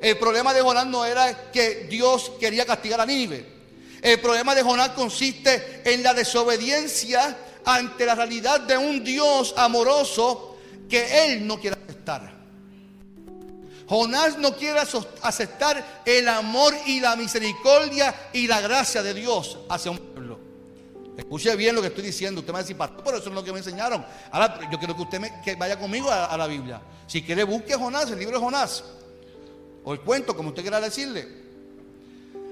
El 0.00 0.18
problema 0.18 0.54
de 0.54 0.60
Jonás 0.60 0.86
no 0.86 1.04
era 1.04 1.50
que 1.50 1.86
Dios 1.90 2.32
quería 2.38 2.64
castigar 2.64 3.00
a 3.00 3.06
Nínive. 3.06 3.54
El 4.00 4.20
problema 4.20 4.54
de 4.54 4.62
Jonás 4.62 4.90
consiste 4.90 5.80
en 5.84 6.02
la 6.02 6.14
desobediencia 6.14 7.36
ante 7.64 8.06
la 8.06 8.14
realidad 8.14 8.60
de 8.60 8.76
un 8.76 9.02
Dios 9.02 9.54
amoroso 9.56 10.56
que 10.88 11.24
él 11.24 11.46
no 11.46 11.58
quiere 11.58 11.76
aceptar. 11.82 12.34
Jonás 13.86 14.38
no 14.38 14.56
quiere 14.56 14.80
aceptar 15.22 16.02
el 16.04 16.28
amor 16.28 16.74
y 16.86 17.00
la 17.00 17.16
misericordia 17.16 18.14
y 18.32 18.46
la 18.46 18.60
gracia 18.60 19.02
de 19.02 19.12
Dios 19.12 19.58
hacia 19.68 19.90
un 19.90 19.98
pueblo. 19.98 20.38
Escuche 21.16 21.54
bien 21.54 21.74
lo 21.74 21.82
que 21.82 21.88
estoy 21.88 22.04
diciendo. 22.04 22.40
Usted 22.40 22.52
me 22.52 22.54
va 22.54 22.58
a 22.60 22.62
decir, 22.62 22.76
pastor, 22.76 23.04
pero 23.04 23.18
eso 23.18 23.28
es 23.28 23.34
lo 23.34 23.44
que 23.44 23.52
me 23.52 23.58
enseñaron. 23.58 24.04
Ahora, 24.30 24.58
yo 24.70 24.78
quiero 24.78 24.96
que 24.96 25.02
usted 25.02 25.20
vaya 25.58 25.78
conmigo 25.78 26.10
a, 26.10 26.26
a 26.26 26.36
la 26.36 26.46
Biblia. 26.46 26.80
Si 27.06 27.22
quiere, 27.22 27.44
busque 27.44 27.74
Jonás, 27.74 28.10
el 28.10 28.18
libro 28.18 28.38
de 28.38 28.44
Jonás 28.44 28.84
o 29.84 29.92
el 29.92 30.00
cuento, 30.00 30.34
como 30.34 30.48
usted 30.48 30.62
quiera 30.62 30.80
decirle. 30.80 31.44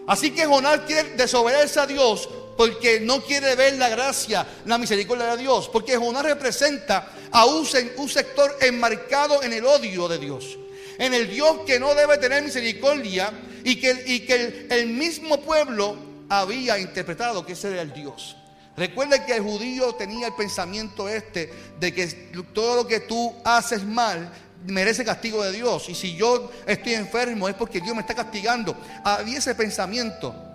Así 0.07 0.33
que 0.33 0.45
Jonás 0.45 0.81
quiere 0.81 1.15
desobedecer 1.15 1.83
a 1.83 1.87
Dios 1.87 2.29
porque 2.63 3.01
no 3.01 3.21
quiere 3.25 3.57
ver 3.57 3.75
la 3.75 3.89
gracia, 3.89 4.47
la 4.67 4.79
misericordia 4.79 5.35
de 5.35 5.43
Dios. 5.43 5.69
Porque 5.69 5.97
Jonás 5.97 6.23
representa 6.23 7.09
a 7.33 7.45
un, 7.45 7.67
sector 7.67 8.57
enmarcado 8.61 9.43
en 9.43 9.53
el 9.53 9.67
odio 9.67 10.07
de 10.07 10.19
Dios. 10.19 10.57
En 10.97 11.13
el 11.13 11.29
Dios 11.29 11.63
que 11.67 11.81
no 11.81 11.93
debe 11.97 12.19
tener 12.19 12.41
misericordia 12.41 13.33
y 13.65 13.81
que, 13.81 14.25
que 14.25 14.69
el, 14.71 14.87
mismo 14.87 15.41
pueblo 15.41 15.97
había 16.29 16.79
interpretado 16.79 17.45
que 17.45 17.55
ese 17.55 17.73
era 17.73 17.83
el 17.83 17.93
Dios. 17.93 18.37
Recuerda 18.77 19.27
que 19.27 19.35
el 19.35 19.43
judío 19.43 19.97
tenía 19.97 20.29
el 20.29 20.35
pensamiento 20.35 21.09
este 21.09 21.53
de 21.81 21.93
que 21.93 22.07
todo 22.55 22.77
lo 22.77 22.87
que 22.87 23.01
tú 23.01 23.35
haces 23.45 23.83
mal 23.83 24.33
merece 24.69 25.05
castigo 25.05 25.43
de 25.43 25.51
Dios. 25.51 25.89
Y 25.89 25.97
si 25.97 26.15
yo 26.15 26.53
estoy 26.65 26.95
enfermo 26.95 27.49
es 27.49 27.57
porque 27.57 27.81
Dios 27.81 27.97
me 27.97 28.03
está 28.03 28.15
castigando. 28.15 28.77
Había 29.03 29.39
ese 29.39 29.57
pensamiento 29.57 30.52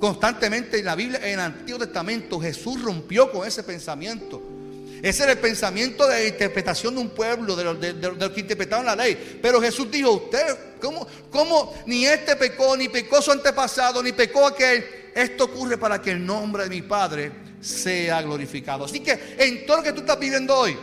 constantemente 0.00 0.78
en 0.78 0.86
la 0.86 0.96
Biblia, 0.96 1.20
en 1.22 1.34
el 1.34 1.40
Antiguo 1.40 1.78
Testamento. 1.78 2.40
Jesús 2.40 2.82
rompió 2.82 3.30
con 3.30 3.46
ese 3.46 3.62
pensamiento. 3.62 4.42
Ese 5.02 5.22
era 5.22 5.32
el 5.32 5.38
pensamiento 5.38 6.06
de 6.06 6.22
la 6.22 6.28
interpretación 6.28 6.94
de 6.94 7.00
un 7.00 7.10
pueblo, 7.10 7.56
de 7.56 7.64
los, 7.64 7.80
de, 7.80 8.32
que 8.34 8.40
interpretaban 8.40 8.84
la 8.84 8.96
ley. 8.96 9.38
Pero 9.40 9.60
Jesús 9.60 9.90
dijo, 9.90 10.10
usted, 10.12 10.76
¿cómo, 10.80 11.06
¿cómo, 11.30 11.74
ni 11.86 12.06
este 12.06 12.36
pecó, 12.36 12.76
ni 12.76 12.88
pecó 12.88 13.22
su 13.22 13.30
antepasado, 13.30 14.02
ni 14.02 14.12
pecó 14.12 14.46
aquel? 14.46 14.84
Esto 15.14 15.44
ocurre 15.44 15.78
para 15.78 16.00
que 16.02 16.10
el 16.10 16.24
nombre 16.24 16.64
de 16.64 16.70
mi 16.70 16.82
Padre 16.82 17.32
sea 17.60 18.20
glorificado. 18.22 18.84
Así 18.84 19.00
que 19.00 19.36
en 19.38 19.64
todo 19.66 19.78
lo 19.78 19.82
que 19.82 19.92
tú 19.92 20.00
estás 20.00 20.18
viviendo 20.18 20.54
hoy, 20.54 20.76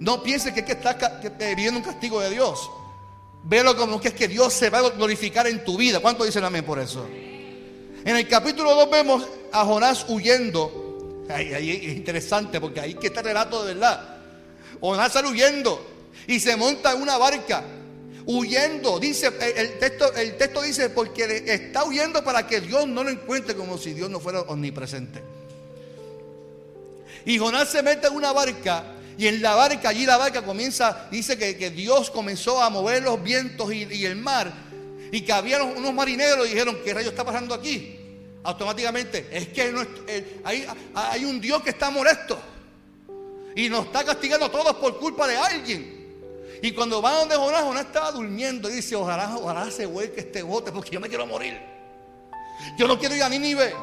no 0.00 0.22
pienses 0.22 0.52
que, 0.52 0.60
es 0.60 0.66
que 0.66 0.72
estás 0.72 0.96
viviendo 1.38 1.78
un 1.78 1.84
castigo 1.84 2.20
de 2.20 2.30
Dios. 2.30 2.68
Velo 3.44 3.76
como 3.76 4.00
que 4.00 4.08
es 4.08 4.14
que 4.14 4.28
Dios 4.28 4.52
se 4.52 4.70
va 4.70 4.78
a 4.78 4.90
glorificar 4.90 5.46
en 5.46 5.64
tu 5.64 5.76
vida. 5.76 6.00
¿Cuánto 6.00 6.24
dicen 6.24 6.42
amén 6.44 6.64
por 6.64 6.80
eso? 6.80 7.08
En 8.04 8.16
el 8.16 8.26
capítulo 8.26 8.74
2 8.74 8.90
vemos 8.90 9.28
a 9.52 9.64
Jonás 9.64 10.04
huyendo. 10.08 11.24
Ahí, 11.28 11.70
es 11.70 11.96
interesante 11.96 12.60
porque 12.60 12.80
ahí 12.80 12.94
que 12.94 13.08
está 13.08 13.20
el 13.20 13.26
relato 13.26 13.64
de 13.64 13.74
verdad. 13.74 14.18
Jonás 14.80 15.12
sale 15.12 15.28
huyendo 15.28 15.84
y 16.26 16.40
se 16.40 16.56
monta 16.56 16.92
en 16.92 17.02
una 17.02 17.16
barca. 17.16 17.62
Huyendo, 18.24 19.00
dice 19.00 19.32
el 19.56 19.78
texto, 19.78 20.12
el 20.14 20.36
texto 20.36 20.62
dice 20.62 20.90
porque 20.90 21.44
está 21.46 21.84
huyendo 21.84 22.22
para 22.22 22.46
que 22.46 22.60
Dios 22.60 22.86
no 22.86 23.02
lo 23.02 23.10
encuentre 23.10 23.54
como 23.54 23.78
si 23.78 23.92
Dios 23.92 24.10
no 24.10 24.20
fuera 24.20 24.40
omnipresente. 24.42 25.22
Y 27.24 27.38
Jonás 27.38 27.70
se 27.70 27.82
mete 27.82 28.08
en 28.08 28.14
una 28.14 28.32
barca 28.32 28.84
y 29.18 29.26
en 29.26 29.42
la 29.42 29.54
barca, 29.54 29.90
allí 29.90 30.06
la 30.06 30.16
barca 30.16 30.42
comienza, 30.42 31.08
dice 31.10 31.36
que, 31.36 31.70
Dios 31.70 32.10
comenzó 32.10 32.62
a 32.62 32.70
mover 32.70 33.02
los 33.02 33.22
vientos 33.22 33.72
y, 33.72 34.04
el 34.04 34.16
mar. 34.16 34.52
Y 35.12 35.20
que 35.20 35.32
había 35.32 35.62
unos 35.62 35.94
marineros 35.94 36.46
y 36.46 36.50
dijeron, 36.50 36.78
¿qué 36.82 36.94
rayo 36.94 37.10
está 37.10 37.24
pasando 37.24 37.54
aquí? 37.54 37.98
Automáticamente, 38.42 39.28
es 39.30 39.48
que 39.48 39.72
hay, 40.42 40.66
hay 40.94 41.24
un 41.24 41.40
Dios 41.40 41.62
que 41.62 41.70
está 41.70 41.90
molesto. 41.90 42.40
Y 43.54 43.68
nos 43.68 43.86
está 43.86 44.02
castigando 44.04 44.46
a 44.46 44.50
todos 44.50 44.74
por 44.76 44.98
culpa 44.98 45.28
de 45.28 45.36
alguien. 45.36 46.02
Y 46.62 46.72
cuando 46.72 47.02
van 47.02 47.28
donde 47.28 47.36
Jonás, 47.36 47.62
Jonás 47.62 47.86
estaba 47.86 48.10
durmiendo 48.10 48.70
y 48.70 48.74
dice, 48.74 48.96
ojalá, 48.96 49.36
ojalá 49.36 49.70
se 49.70 49.84
vuelque 49.84 50.20
este 50.20 50.42
bote 50.42 50.72
porque 50.72 50.90
yo 50.90 51.00
me 51.00 51.08
quiero 51.08 51.26
morir. 51.26 51.60
Yo 52.78 52.88
no 52.88 52.98
quiero 52.98 53.14
ir 53.14 53.22
a 53.22 53.28
Nínive. 53.28 53.74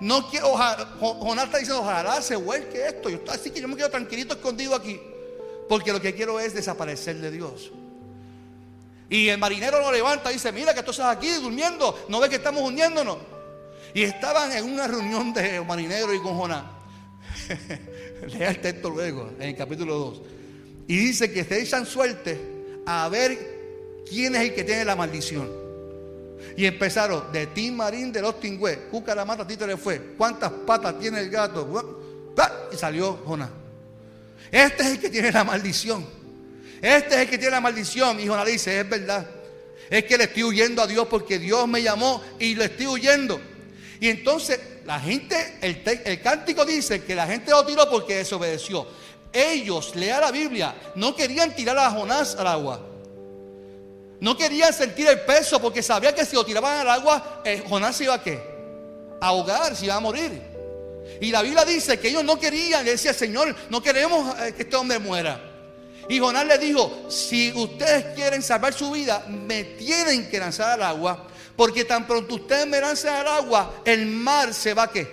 No 0.00 0.28
quiero, 0.30 0.56
Jonás 1.00 1.44
está 1.44 1.58
diciendo, 1.58 1.82
ojalá 1.82 2.22
se 2.22 2.36
vuelque 2.36 2.86
esto. 2.86 3.10
Yo, 3.10 3.18
así 3.28 3.50
que 3.50 3.60
yo 3.60 3.68
me 3.68 3.76
quedo 3.76 3.90
tranquilito 3.90 4.34
escondido 4.34 4.74
aquí. 4.74 4.98
Porque 5.68 5.92
lo 5.92 6.00
que 6.00 6.14
quiero 6.14 6.40
es 6.40 6.54
desaparecer 6.54 7.16
de 7.16 7.30
Dios. 7.30 7.72
Y 9.12 9.28
el 9.28 9.36
marinero 9.36 9.78
lo 9.78 9.92
levanta 9.92 10.30
y 10.30 10.36
dice, 10.36 10.50
mira 10.52 10.72
que 10.72 10.82
tú 10.82 10.90
estás 10.90 11.14
aquí 11.14 11.28
durmiendo, 11.34 12.06
no 12.08 12.18
ves 12.18 12.30
que 12.30 12.36
estamos 12.36 12.62
hundiéndonos. 12.62 13.18
Y 13.92 14.04
estaban 14.04 14.50
en 14.52 14.64
una 14.64 14.86
reunión 14.86 15.34
de 15.34 15.60
marineros 15.60 16.14
y 16.14 16.18
con 16.20 16.34
Jonás. 16.34 16.64
Lea 18.32 18.48
el 18.48 18.60
texto 18.62 18.88
luego, 18.88 19.32
en 19.38 19.50
el 19.50 19.54
capítulo 19.54 19.98
2. 19.98 20.22
Y 20.88 20.96
dice 20.96 21.30
que 21.30 21.44
se 21.44 21.60
echan 21.60 21.84
suerte 21.84 22.40
a 22.86 23.06
ver 23.10 24.02
quién 24.08 24.34
es 24.34 24.40
el 24.40 24.54
que 24.54 24.64
tiene 24.64 24.86
la 24.86 24.96
maldición. 24.96 25.46
Y 26.56 26.64
empezaron 26.64 27.30
de 27.32 27.48
Tim 27.48 27.74
Marín 27.76 28.12
de 28.12 28.22
los 28.22 28.40
Tingüe, 28.40 28.88
Cucaramata, 28.90 29.46
le 29.66 29.76
fue. 29.76 30.14
¿Cuántas 30.16 30.50
patas 30.66 30.98
tiene 30.98 31.20
el 31.20 31.28
gato? 31.28 31.68
Y 32.72 32.76
salió 32.78 33.18
Jonás. 33.26 33.50
Este 34.50 34.82
es 34.84 34.88
el 34.92 35.00
que 35.00 35.10
tiene 35.10 35.30
la 35.30 35.44
maldición. 35.44 36.21
Este 36.82 37.14
es 37.14 37.20
el 37.20 37.30
que 37.30 37.38
tiene 37.38 37.52
la 37.52 37.60
maldición. 37.60 38.18
Y 38.18 38.26
Jonás 38.26 38.46
dice, 38.46 38.80
es 38.80 38.88
verdad. 38.88 39.24
Es 39.88 40.04
que 40.04 40.18
le 40.18 40.24
estoy 40.24 40.42
huyendo 40.42 40.82
a 40.82 40.86
Dios 40.88 41.06
porque 41.08 41.38
Dios 41.38 41.68
me 41.68 41.80
llamó 41.80 42.20
y 42.40 42.56
le 42.56 42.64
estoy 42.64 42.88
huyendo. 42.88 43.40
Y 44.00 44.08
entonces 44.08 44.58
la 44.84 44.98
gente, 44.98 45.58
el, 45.60 46.20
cántico 46.20 46.64
dice 46.64 47.04
que 47.04 47.14
la 47.14 47.26
gente 47.26 47.52
lo 47.52 47.64
tiró 47.64 47.88
porque 47.88 48.16
desobedeció. 48.16 48.84
Ellos, 49.32 49.94
lea 49.94 50.20
la 50.20 50.32
Biblia, 50.32 50.74
no 50.96 51.14
querían 51.14 51.54
tirar 51.54 51.78
a 51.78 51.90
Jonás 51.90 52.34
al 52.34 52.48
agua. 52.48 52.84
No 54.18 54.36
querían 54.36 54.72
sentir 54.72 55.06
el 55.06 55.20
peso 55.20 55.60
porque 55.60 55.82
sabía 55.82 56.12
que 56.14 56.24
si 56.24 56.34
lo 56.34 56.44
tiraban 56.44 56.80
al 56.80 56.90
agua, 56.90 57.42
eh, 57.44 57.62
Jonás 57.68 57.96
se 57.96 58.04
iba 58.04 58.14
a 58.14 58.22
qué? 58.22 58.42
A 59.20 59.28
ahogar, 59.28 59.76
se 59.76 59.84
iba 59.84 59.94
a 59.94 60.00
morir. 60.00 60.42
Y 61.20 61.30
la 61.30 61.42
Biblia 61.42 61.64
dice 61.64 61.98
que 62.00 62.08
ellos 62.08 62.24
no 62.24 62.40
querían, 62.40 62.84
le 62.84 62.92
decía, 62.92 63.14
Señor, 63.14 63.54
no 63.70 63.80
queremos 63.80 64.36
eh, 64.40 64.52
que 64.52 64.62
este 64.62 64.74
hombre 64.74 64.98
muera. 64.98 65.51
Y 66.08 66.18
Jonás 66.18 66.46
le 66.46 66.58
dijo, 66.58 67.06
si 67.08 67.52
ustedes 67.52 68.14
quieren 68.14 68.42
salvar 68.42 68.72
su 68.74 68.90
vida, 68.90 69.24
me 69.28 69.64
tienen 69.64 70.28
que 70.28 70.38
lanzar 70.38 70.70
al 70.70 70.82
agua, 70.82 71.26
porque 71.56 71.84
tan 71.84 72.06
pronto 72.06 72.34
ustedes 72.34 72.66
me 72.66 72.80
lancen 72.80 73.12
al 73.14 73.28
agua, 73.28 73.82
el 73.84 74.06
mar 74.06 74.52
se 74.52 74.74
va 74.74 74.84
a 74.84 74.90
qué? 74.90 75.06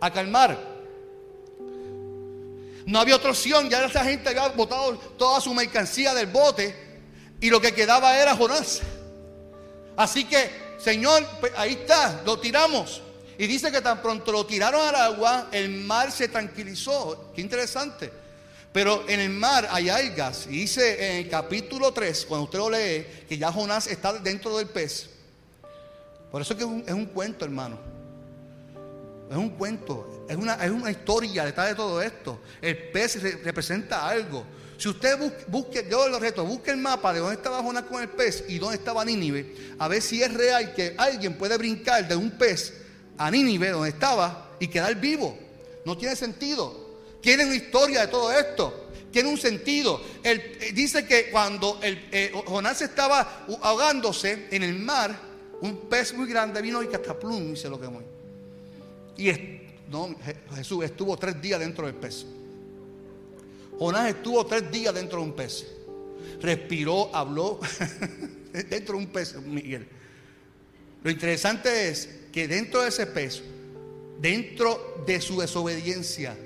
A 0.00 0.12
calmar. 0.12 0.58
No 2.84 3.00
había 3.00 3.16
otra 3.16 3.30
opción, 3.30 3.70
ya 3.70 3.84
esa 3.84 4.04
gente 4.04 4.28
había 4.28 4.48
botado 4.48 4.98
toda 5.16 5.40
su 5.40 5.54
mercancía 5.54 6.14
del 6.14 6.26
bote 6.26 6.74
y 7.40 7.48
lo 7.48 7.60
que 7.60 7.72
quedaba 7.72 8.16
era 8.18 8.36
Jonás. 8.36 8.80
Así 9.96 10.24
que, 10.24 10.50
Señor, 10.78 11.24
pues, 11.40 11.52
ahí 11.56 11.72
está, 11.72 12.22
lo 12.24 12.38
tiramos. 12.38 13.02
Y 13.38 13.46
dice 13.46 13.72
que 13.72 13.80
tan 13.80 14.02
pronto 14.02 14.30
lo 14.30 14.44
tiraron 14.46 14.80
al 14.86 14.94
agua, 14.94 15.48
el 15.52 15.70
mar 15.70 16.12
se 16.12 16.28
tranquilizó. 16.28 17.32
Qué 17.34 17.40
interesante. 17.40 18.21
Pero 18.72 19.06
en 19.08 19.20
el 19.20 19.30
mar 19.30 19.68
hay 19.70 19.90
algas. 19.90 20.46
Y 20.46 20.60
dice 20.60 21.10
en 21.10 21.24
el 21.24 21.28
capítulo 21.28 21.92
3, 21.92 22.24
cuando 22.26 22.44
usted 22.44 22.58
lo 22.58 22.70
lee, 22.70 23.06
que 23.28 23.36
ya 23.36 23.52
Jonás 23.52 23.86
está 23.86 24.14
dentro 24.14 24.56
del 24.56 24.68
pez. 24.68 25.10
Por 26.30 26.40
eso 26.40 26.56
que 26.56 26.62
es 26.62 26.68
un, 26.68 26.82
es 26.86 26.94
un 26.94 27.06
cuento, 27.06 27.44
hermano. 27.44 27.78
Es 29.30 29.36
un 29.36 29.50
cuento. 29.50 30.24
Es 30.28 30.36
una, 30.36 30.54
es 30.54 30.70
una 30.70 30.90
historia 30.90 31.44
detrás 31.44 31.68
de 31.68 31.74
todo 31.74 32.00
esto. 32.00 32.40
El 32.62 32.76
pez 32.90 33.22
representa 33.42 34.08
algo. 34.08 34.44
Si 34.78 34.88
usted 34.88 35.16
busque, 35.46 35.86
yo 35.88 36.08
lo 36.08 36.18
reto, 36.18 36.44
busque 36.44 36.70
el 36.70 36.78
mapa 36.78 37.12
de 37.12 37.20
dónde 37.20 37.36
estaba 37.36 37.62
Jonás 37.62 37.84
con 37.84 38.02
el 38.02 38.08
pez 38.08 38.44
y 38.48 38.58
dónde 38.58 38.78
estaba 38.78 39.04
Nínive, 39.04 39.54
a 39.78 39.86
ver 39.86 40.02
si 40.02 40.20
es 40.20 40.34
real 40.34 40.74
que 40.74 40.96
alguien 40.98 41.38
puede 41.38 41.56
brincar 41.56 42.08
de 42.08 42.16
un 42.16 42.32
pez 42.32 42.82
a 43.16 43.30
Nínive, 43.30 43.70
donde 43.70 43.90
estaba, 43.90 44.50
y 44.58 44.66
quedar 44.66 44.96
vivo. 44.96 45.38
No 45.84 45.96
tiene 45.96 46.16
sentido. 46.16 46.81
Tiene 47.22 47.46
una 47.46 47.54
historia 47.54 48.02
de 48.02 48.08
todo 48.08 48.30
esto. 48.32 48.90
Tiene 49.10 49.28
un 49.28 49.38
sentido. 49.38 50.02
Eh, 50.24 50.72
dice 50.74 51.06
que 51.06 51.30
cuando 51.30 51.78
el, 51.82 52.08
eh, 52.10 52.32
Jonás 52.46 52.82
estaba 52.82 53.46
ahogándose 53.62 54.48
en 54.50 54.62
el 54.64 54.74
mar, 54.74 55.16
un 55.60 55.88
pez 55.88 56.12
muy 56.12 56.28
grande 56.28 56.60
vino 56.60 56.82
y 56.82 56.88
que 56.88 56.98
plum 56.98 57.52
y 57.52 57.56
se 57.56 57.68
lo 57.68 57.80
quemó. 57.80 58.02
Y 59.16 59.30
Jesús 60.54 60.84
estuvo 60.84 61.16
tres 61.16 61.40
días 61.40 61.60
dentro 61.60 61.86
del 61.86 61.94
pez. 61.94 62.26
Jonás 63.78 64.08
estuvo 64.08 64.44
tres 64.44 64.70
días 64.70 64.92
dentro 64.92 65.18
de 65.18 65.24
un 65.24 65.32
pez. 65.34 65.66
Respiró, 66.40 67.14
habló 67.14 67.60
dentro 68.52 68.96
de 68.96 69.04
un 69.04 69.06
pez, 69.06 69.36
Miguel. 69.36 69.86
Lo 71.04 71.10
interesante 71.10 71.88
es 71.88 72.08
que 72.32 72.48
dentro 72.48 72.82
de 72.82 72.88
ese 72.88 73.06
pez, 73.06 73.42
dentro 74.20 75.04
de 75.06 75.20
su 75.20 75.40
desobediencia, 75.40 76.36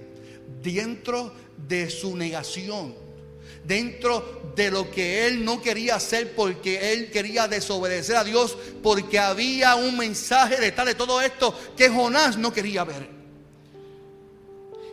dentro 0.73 1.33
de 1.57 1.91
su 1.91 2.17
negación, 2.17 2.95
dentro 3.65 4.53
de 4.55 4.71
lo 4.71 4.91
que 4.91 5.27
él 5.27 5.45
no 5.45 5.61
quería 5.61 5.97
hacer 5.97 6.35
porque 6.35 6.93
él 6.93 7.11
quería 7.11 7.49
desobedecer 7.49 8.17
a 8.17 8.25
Dios, 8.25 8.57
porque 8.83 9.19
había 9.19 9.75
un 9.77 9.97
mensaje 9.97 10.57
detrás 10.57 10.87
de 10.87 10.95
todo 10.95 11.21
esto 11.21 11.59
que 11.77 11.89
Jonás 11.89 12.37
no 12.37 12.53
quería 12.53 12.85
ver. 12.85 13.17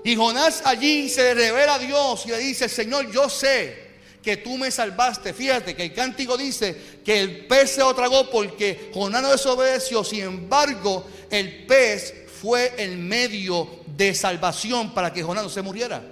Y 0.03 0.15
Jonás 0.15 0.61
allí 0.65 1.09
se 1.09 1.33
revela 1.33 1.75
a 1.75 1.79
Dios 1.79 2.25
y 2.25 2.29
le 2.29 2.37
dice, 2.39 2.67
Señor, 2.67 3.09
yo 3.11 3.29
sé 3.29 3.83
que 4.21 4.37
tú 4.37 4.57
me 4.57 4.71
salvaste. 4.71 5.33
Fíjate 5.33 5.75
que 5.75 5.83
el 5.83 5.93
cántico 5.93 6.37
dice 6.37 6.75
que 7.05 7.19
el 7.19 7.45
pez 7.45 7.71
se 7.71 7.81
lo 7.81 7.93
tragó 7.93 8.29
porque 8.29 8.89
Jonás 8.93 9.21
no 9.21 9.31
desobedeció. 9.31 10.03
Sin 10.03 10.23
embargo, 10.23 11.05
el 11.29 11.65
pez 11.65 12.22
fue 12.43 12.73
el 12.77 12.97
medio 12.97 13.69
de 13.95 14.13
salvación 14.13 14.93
para 14.93 15.13
que 15.13 15.23
Jonás 15.23 15.45
no 15.45 15.49
se 15.49 15.61
muriera. 15.61 16.03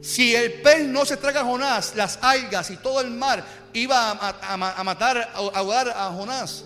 Si 0.00 0.32
el 0.32 0.52
pez 0.62 0.86
no 0.86 1.04
se 1.04 1.16
traga 1.16 1.40
a 1.40 1.44
Jonás, 1.44 1.96
las 1.96 2.20
algas 2.22 2.70
y 2.70 2.76
todo 2.76 3.00
el 3.00 3.10
mar 3.10 3.44
iba 3.72 4.12
a, 4.12 4.84
matar, 4.84 5.18
a 5.18 5.38
ahogar 5.38 5.88
a 5.88 6.12
Jonás. 6.12 6.62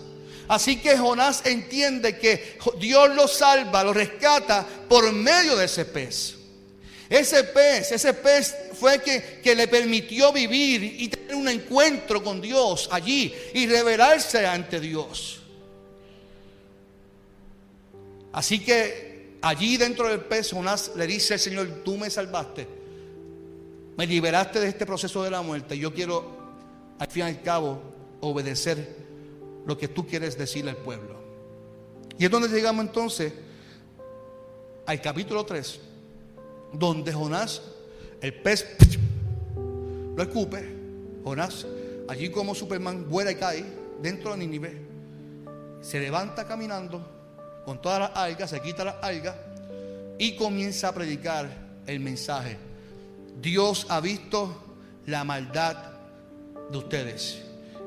Así 0.47 0.75
que 0.75 0.95
Jonás 0.95 1.47
entiende 1.47 2.19
que 2.19 2.59
Dios 2.79 3.09
lo 3.15 3.27
salva, 3.27 3.83
lo 3.83 3.91
rescata 3.91 4.63
por 4.87 5.11
medio 5.11 5.55
de 5.55 5.65
ese 5.65 5.85
pez. 5.85 6.35
Ese 7.09 7.43
pez, 7.43 7.91
ese 7.91 8.13
pez 8.13 8.55
fue 8.79 9.01
que, 9.01 9.41
que 9.43 9.55
le 9.55 9.67
permitió 9.67 10.31
vivir 10.31 10.83
y 10.83 11.07
tener 11.07 11.33
un 11.33 11.49
encuentro 11.49 12.23
con 12.23 12.39
Dios 12.39 12.87
allí 12.91 13.33
y 13.55 13.65
revelarse 13.65 14.45
ante 14.45 14.79
Dios. 14.79 15.42
Así 18.33 18.59
que 18.59 19.37
allí 19.41 19.77
dentro 19.77 20.07
del 20.07 20.21
pez 20.21 20.51
Jonás 20.51 20.91
le 20.95 21.05
dice 21.05 21.35
al 21.35 21.39
Señor, 21.39 21.67
tú 21.85 21.97
me 21.97 22.09
salvaste, 22.09 22.67
me 23.95 24.07
liberaste 24.07 24.59
de 24.59 24.67
este 24.67 24.85
proceso 24.87 25.23
de 25.23 25.29
la 25.29 25.41
muerte. 25.43 25.77
Yo 25.77 25.93
quiero, 25.93 26.25
al 26.97 27.07
fin 27.07 27.23
y 27.23 27.27
al 27.27 27.41
cabo, 27.43 27.79
obedecer 28.21 29.03
lo 29.67 29.77
que 29.77 29.87
tú 29.87 30.07
quieres 30.07 30.35
decirle 30.37 30.71
al 30.71 30.77
pueblo. 30.77 31.15
Y 32.17 32.25
es 32.25 32.31
donde 32.31 32.49
llegamos 32.49 32.85
entonces 32.85 33.33
al 34.87 34.99
capítulo 34.99 35.45
3, 35.45 35.79
donde 36.73 37.13
Jonás, 37.13 37.61
el 38.19 38.33
pez, 38.33 38.65
lo 40.15 40.23
escupe. 40.23 40.73
Jonás, 41.23 41.67
allí 42.07 42.29
como 42.29 42.55
Superman, 42.55 43.07
vuela 43.09 43.31
y 43.31 43.35
cae 43.35 43.63
dentro 44.01 44.31
de 44.31 44.37
Nínive. 44.37 44.81
Se 45.81 45.99
levanta 45.99 46.47
caminando 46.47 47.13
con 47.65 47.81
todas 47.81 47.99
las 47.99 48.11
algas, 48.15 48.49
se 48.49 48.61
quita 48.61 48.83
las 48.83 48.95
algas 49.01 49.35
y 50.17 50.35
comienza 50.35 50.89
a 50.89 50.93
predicar 50.93 51.49
el 51.87 51.99
mensaje. 51.99 52.57
Dios 53.41 53.85
ha 53.89 53.99
visto 53.99 54.63
la 55.05 55.23
maldad 55.23 55.77
de 56.71 56.77
ustedes 56.77 57.41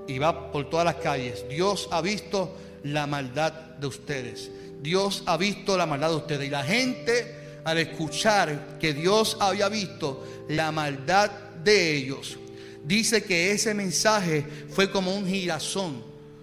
y 0.06 0.18
va 0.18 0.52
por 0.52 0.68
todas 0.71 0.85
las 0.85 0.97
calles. 0.97 1.45
Dios 1.49 1.89
ha 1.91 2.00
visto 2.00 2.56
la 2.84 3.06
maldad 3.06 3.52
de 3.52 3.86
ustedes. 3.86 4.50
Dios 4.80 5.23
ha 5.26 5.36
visto 5.36 5.76
la 5.76 5.86
maldad 5.86 6.10
de 6.10 6.17
ustedes. 6.17 6.49
Y 6.49 6.50
la 6.50 6.62
gente, 6.62 7.60
al 7.65 7.78
escuchar 7.78 8.78
que 8.78 8.95
Dios 8.95 9.36
había 9.41 9.69
visto 9.69 10.25
la 10.49 10.71
maldad 10.73 11.30
de 11.65 11.97
ellos, 11.97 12.39
dice 12.84 13.25
que 13.25 13.50
ese 13.52 13.75
mensaje 13.75 14.47
fue 14.71 14.91
como 14.91 15.15
un 15.15 15.26
girazón, 15.26 16.02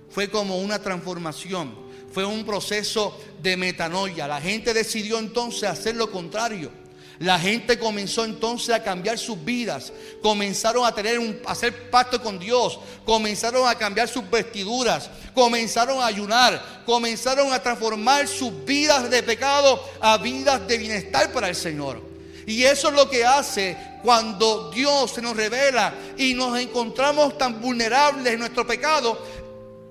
fue 0.09 0.29
como 0.29 0.57
una 0.57 0.79
transformación, 0.79 1.82
fue 2.13 2.25
un 2.25 2.45
proceso 2.45 3.19
de 3.41 3.57
metanoia. 3.57 4.27
La 4.27 4.39
gente 4.39 4.73
decidió 4.73 5.19
entonces 5.19 5.63
hacer 5.63 5.95
lo 5.95 6.11
contrario 6.11 6.83
la 7.19 7.39
gente 7.39 7.77
comenzó 7.77 8.25
entonces 8.25 8.73
a 8.73 8.83
cambiar 8.83 9.17
sus 9.17 9.43
vidas, 9.43 9.93
comenzaron 10.21 10.85
a 10.85 10.93
tener 10.93 11.19
un, 11.19 11.39
a 11.45 11.51
hacer 11.51 11.89
pacto 11.89 12.21
con 12.21 12.39
Dios, 12.39 12.79
comenzaron 13.05 13.67
a 13.67 13.75
cambiar 13.75 14.07
sus 14.07 14.29
vestiduras, 14.29 15.09
comenzaron 15.33 16.01
a 16.01 16.07
ayunar, 16.07 16.83
comenzaron 16.85 17.53
a 17.53 17.61
transformar 17.61 18.27
sus 18.27 18.65
vidas 18.65 19.09
de 19.09 19.21
pecado 19.23 19.81
a 20.01 20.17
vidas 20.17 20.67
de 20.67 20.77
bienestar 20.77 21.31
para 21.31 21.49
el 21.49 21.55
Señor. 21.55 22.01
Y 22.45 22.63
eso 22.63 22.89
es 22.89 22.93
lo 22.93 23.09
que 23.09 23.23
hace 23.23 23.77
cuando 24.01 24.69
Dios 24.69 25.11
se 25.11 25.21
nos 25.21 25.37
revela 25.37 25.93
y 26.17 26.33
nos 26.33 26.59
encontramos 26.59 27.37
tan 27.37 27.61
vulnerables 27.61 28.33
en 28.33 28.39
nuestro 28.39 28.67
pecado. 28.67 29.17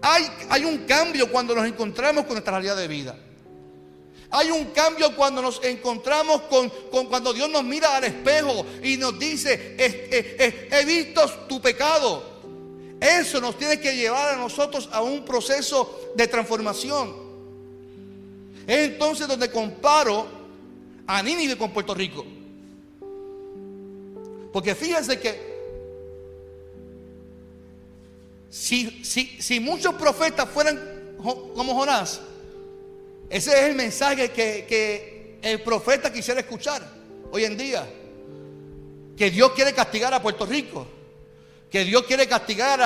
Hay, 0.03 0.65
un 0.65 0.79
cambio 0.79 1.31
cuando 1.31 1.55
nos 1.55 1.67
encontramos 1.67 2.25
con 2.25 2.35
nuestra 2.35 2.53
realidad 2.53 2.77
de 2.77 2.89
vida. 2.89 3.17
Hay 4.31 4.51
un 4.51 4.67
cambio 4.67 5.15
cuando 5.15 5.41
nos 5.41 5.63
encontramos 5.63 6.43
con, 6.43 6.71
cuando 7.07 7.33
Dios 7.33 7.49
nos 7.51 7.63
mira 7.63 7.97
al 7.97 8.05
espejo 8.05 8.67
y 8.83 8.97
nos 8.97 9.17
dice, 9.19 9.77
he 9.79 10.85
visto 10.85 11.31
tu 11.49 11.61
pecado. 11.61 12.33
Eso 13.01 13.41
nos 13.41 13.57
tiene 13.59 13.81
que 13.81 13.95
llevar 13.95 14.35
a 14.35 14.37
nosotros 14.37 14.89
a 14.93 15.03
un 15.03 15.25
proceso 15.25 16.13
de 16.17 16.27
transformación. 16.27 17.15
Es 18.67 18.91
entonces 18.91 19.29
donde 19.29 19.51
comparo 19.51 20.27
a 21.07 21.23
Nínive 21.23 21.57
con 21.57 21.73
Puerto 21.73 21.95
Rico. 21.95 22.25
Porque 24.53 24.75
fíjense 24.75 25.19
que 25.19 25.52
si, 28.53 29.03
si, 29.03 29.41
si 29.41 29.61
muchos 29.61 29.95
profetas 29.95 30.47
fueran 30.47 31.17
como 31.17 31.75
Jonás, 31.75 32.21
ese 33.31 33.51
es 33.51 33.71
el 33.71 33.75
mensaje 33.75 34.31
que, 34.31 35.39
el 35.41 35.63
profeta 35.63 36.13
quisiera 36.13 36.41
escuchar 36.41 36.87
hoy 37.33 37.47
en 37.47 37.57
día. 37.57 37.89
Que 39.17 39.31
Dios 39.31 39.53
quiere 39.53 39.73
castigar 39.73 40.13
a 40.13 40.21
Puerto 40.21 40.45
Rico. 40.45 40.87
Que 41.71 41.83
Dios 41.83 42.03
quiere 42.03 42.29
castigar 42.29 42.83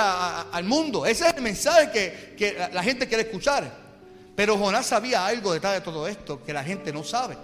al 0.52 0.62
mundo. 0.62 1.05
Ese 1.05 1.26
es 1.26 1.35
el 1.35 1.42
mensaje 1.42 1.90
que, 1.90 2.35
que 2.37 2.68
la 2.72 2.83
gente 2.85 3.09
quiere 3.09 3.24
escuchar. 3.24 3.68
Pero 4.37 4.57
Jonás 4.57 4.87
sabía 4.87 5.26
algo 5.26 5.52
detrás 5.52 5.74
de 5.74 5.81
todo 5.81 6.07
esto 6.07 6.44
que 6.44 6.52
la 6.52 6.62
gente 6.62 6.92
no 6.92 7.02
sabe. 7.02 7.37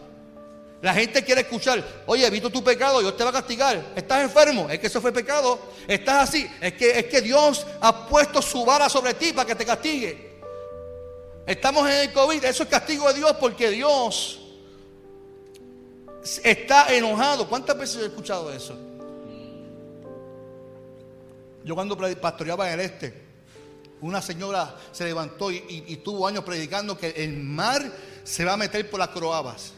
La 0.83 0.93
gente 0.93 1.23
quiere 1.23 1.43
escuchar, 1.43 1.81
oye, 2.07 2.27
he 2.27 2.31
visto 2.31 2.51
tu 2.51 2.63
pecado, 2.63 2.99
Dios 2.99 3.17
te 3.17 3.23
va 3.23 3.31
a 3.31 3.35
castigar. 3.35 3.93
Estás 3.95 4.25
enfermo, 4.25 4.69
es 4.69 4.81
que 4.81 4.89
eso 4.89 5.01
fue 5.01 5.13
pecado. 5.13 5.61
Estás 5.87 6.29
así, 6.29 6.45
es 6.61 6.73
que, 6.73 6.99
es 6.99 7.07
que 7.07 7.21
Dios 7.21 7.65
ha 7.81 8.09
puesto 8.09 8.43
su 8.43 8.65
vara 8.65 8.89
sobre 8.89 9.15
ti 9.15 9.33
para 9.33 9.47
que 9.47 9.55
te 9.55 9.65
castigue. 9.65 10.33
Estamos 11.47 11.89
en 11.89 12.09
el 12.09 12.13
COVID, 12.13 12.45
eso 12.45 12.65
es 12.65 12.69
castigo 12.69 13.07
de 13.07 13.15
Dios 13.15 13.37
porque 13.39 13.71
Dios 13.71 14.41
está 16.43 16.93
enojado. 16.93 17.49
¿Cuántas 17.49 17.79
veces 17.79 18.03
he 18.03 18.07
escuchado 18.07 18.53
eso? 18.53 18.77
Yo 21.65 21.77
cuando 21.77 21.97
pastoreaba 22.21 22.67
en 22.73 22.81
el 22.81 22.87
este, 22.87 23.23
una 24.01 24.21
señora 24.21 24.77
se 24.91 25.05
levantó 25.05 25.53
y, 25.53 25.63
y 25.69 25.97
tuvo 25.99 26.27
años 26.27 26.43
predicando 26.43 26.99
que 26.99 27.11
el 27.11 27.37
mar 27.37 27.89
se 28.25 28.45
va 28.45 28.55
a 28.55 28.57
meter 28.57 28.91
por 28.91 28.99
las 28.99 29.11
croabas. 29.11 29.75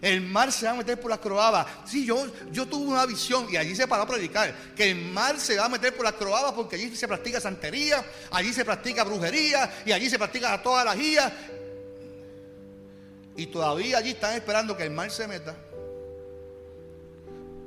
El 0.00 0.20
mar 0.20 0.52
se 0.52 0.66
va 0.66 0.72
a 0.72 0.76
meter 0.76 1.00
por 1.00 1.10
las 1.10 1.18
croabas. 1.18 1.66
Sí, 1.86 2.04
yo, 2.04 2.26
yo 2.52 2.66
tuve 2.66 2.88
una 2.88 3.06
visión 3.06 3.46
y 3.50 3.56
allí 3.56 3.74
se 3.74 3.88
paró 3.88 4.02
a 4.02 4.06
predicar. 4.06 4.54
Que 4.76 4.90
el 4.90 4.96
mar 4.96 5.40
se 5.40 5.56
va 5.56 5.66
a 5.66 5.68
meter 5.68 5.94
por 5.94 6.04
las 6.04 6.14
croabas 6.14 6.52
porque 6.52 6.76
allí 6.76 6.94
se 6.94 7.08
practica 7.08 7.40
santería, 7.40 8.04
allí 8.30 8.52
se 8.52 8.64
practica 8.64 9.04
brujería 9.04 9.82
y 9.86 9.92
allí 9.92 10.10
se 10.10 10.18
practica 10.18 10.62
toda 10.62 10.84
la 10.84 10.94
guía. 10.94 11.32
Y 13.36 13.46
todavía 13.46 13.98
allí 13.98 14.10
están 14.10 14.34
esperando 14.34 14.76
que 14.76 14.84
el 14.84 14.90
mar 14.90 15.10
se 15.10 15.26
meta 15.26 15.56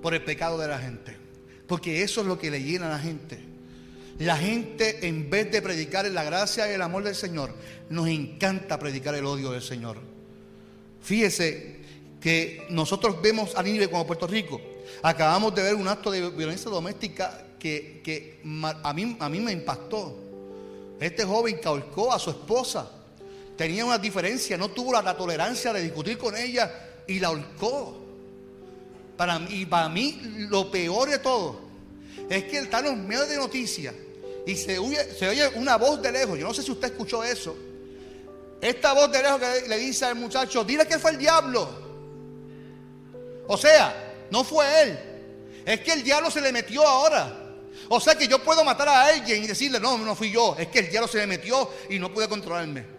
por 0.01 0.13
el 0.13 0.23
pecado 0.23 0.57
de 0.57 0.67
la 0.67 0.79
gente. 0.79 1.17
Porque 1.67 2.03
eso 2.03 2.21
es 2.21 2.27
lo 2.27 2.39
que 2.39 2.49
le 2.49 2.61
llena 2.61 2.87
a 2.87 2.91
la 2.91 2.99
gente. 2.99 3.39
La 4.19 4.37
gente, 4.37 5.07
en 5.07 5.29
vez 5.29 5.51
de 5.51 5.61
predicar 5.61 6.05
la 6.05 6.23
gracia 6.23 6.69
y 6.69 6.73
el 6.73 6.81
amor 6.81 7.03
del 7.03 7.15
Señor, 7.15 7.53
nos 7.89 8.07
encanta 8.07 8.79
predicar 8.79 9.13
el 9.15 9.25
odio 9.25 9.51
del 9.51 9.61
Señor. 9.61 9.97
Fíjese 11.01 11.76
que 12.21 12.65
nosotros 12.69 13.21
vemos 13.21 13.55
a 13.55 13.63
Nínive 13.63 13.89
como 13.89 14.07
Puerto 14.07 14.27
Rico. 14.27 14.59
Acabamos 15.01 15.53
de 15.53 15.63
ver 15.63 15.75
un 15.75 15.87
acto 15.87 16.11
de 16.11 16.29
violencia 16.29 16.69
doméstica 16.69 17.45
que, 17.59 18.39
a, 18.83 18.93
mí, 18.93 19.17
a 19.19 19.29
mí 19.29 19.39
me 19.39 19.51
impactó. 19.51 20.15
Este 20.99 21.23
joven 21.23 21.59
caulcó 21.61 22.11
a 22.11 22.19
su 22.19 22.29
esposa. 22.29 22.89
Tenía 23.55 23.85
una 23.85 23.97
diferencia, 23.97 24.57
no 24.57 24.69
tuvo 24.69 24.93
la, 24.93 25.17
tolerancia 25.17 25.73
de 25.73 25.81
discutir 25.81 26.17
con 26.17 26.35
ella 26.35 26.71
y 27.07 27.19
la 27.19 27.29
ahorcó. 27.29 27.97
Para, 29.15 29.41
y 29.49 29.65
para 29.65 29.89
mí 29.89 30.19
lo 30.49 30.69
peor 30.69 31.09
de 31.09 31.17
todo 31.17 31.59
es 32.29 32.43
que 32.43 32.57
él 32.57 32.65
está 32.65 32.79
en 32.79 32.85
los 32.85 32.97
medios 32.97 33.27
de 33.29 33.37
noticias 33.37 33.95
y 34.45 34.55
se 34.55 34.77
oye, 34.77 35.13
se 35.13 35.27
oye 35.27 35.47
una 35.55 35.75
voz 35.75 36.01
de 36.01 36.11
lejos. 36.11 36.37
Yo 36.37 36.47
no 36.47 36.53
sé 36.53 36.61
si 36.61 36.71
usted 36.71 36.89
escuchó 36.89 37.23
eso. 37.23 37.55
Esta 38.61 38.93
voz 38.93 39.11
de 39.11 39.21
lejos 39.21 39.39
que 39.39 39.67
le 39.67 39.77
dice 39.77 40.05
al 40.05 40.15
muchacho, 40.15 40.63
dile 40.63 40.87
que 40.87 40.99
fue 40.99 41.11
el 41.11 41.17
diablo. 41.17 41.86
O 43.47 43.57
sea, 43.57 44.13
no 44.29 44.43
fue 44.43 44.83
él. 44.83 44.99
Es 45.65 45.81
que 45.81 45.93
el 45.93 46.03
diablo 46.03 46.31
se 46.31 46.41
le 46.41 46.51
metió 46.51 46.85
ahora. 46.85 47.47
O 47.89 47.99
sea 47.99 48.15
que 48.15 48.27
yo 48.27 48.43
puedo 48.43 48.63
matar 48.63 48.89
a 48.89 49.05
alguien 49.05 49.43
y 49.43 49.47
decirle, 49.47 49.79
no, 49.79 49.97
no 49.97 50.15
fui 50.15 50.31
yo. 50.31 50.55
Es 50.57 50.67
que 50.67 50.79
el 50.79 50.89
diablo 50.89 51.07
se 51.07 51.17
le 51.19 51.27
metió 51.27 51.69
y 51.89 51.99
no 51.99 52.13
pude 52.13 52.27
controlarme. 52.27 52.97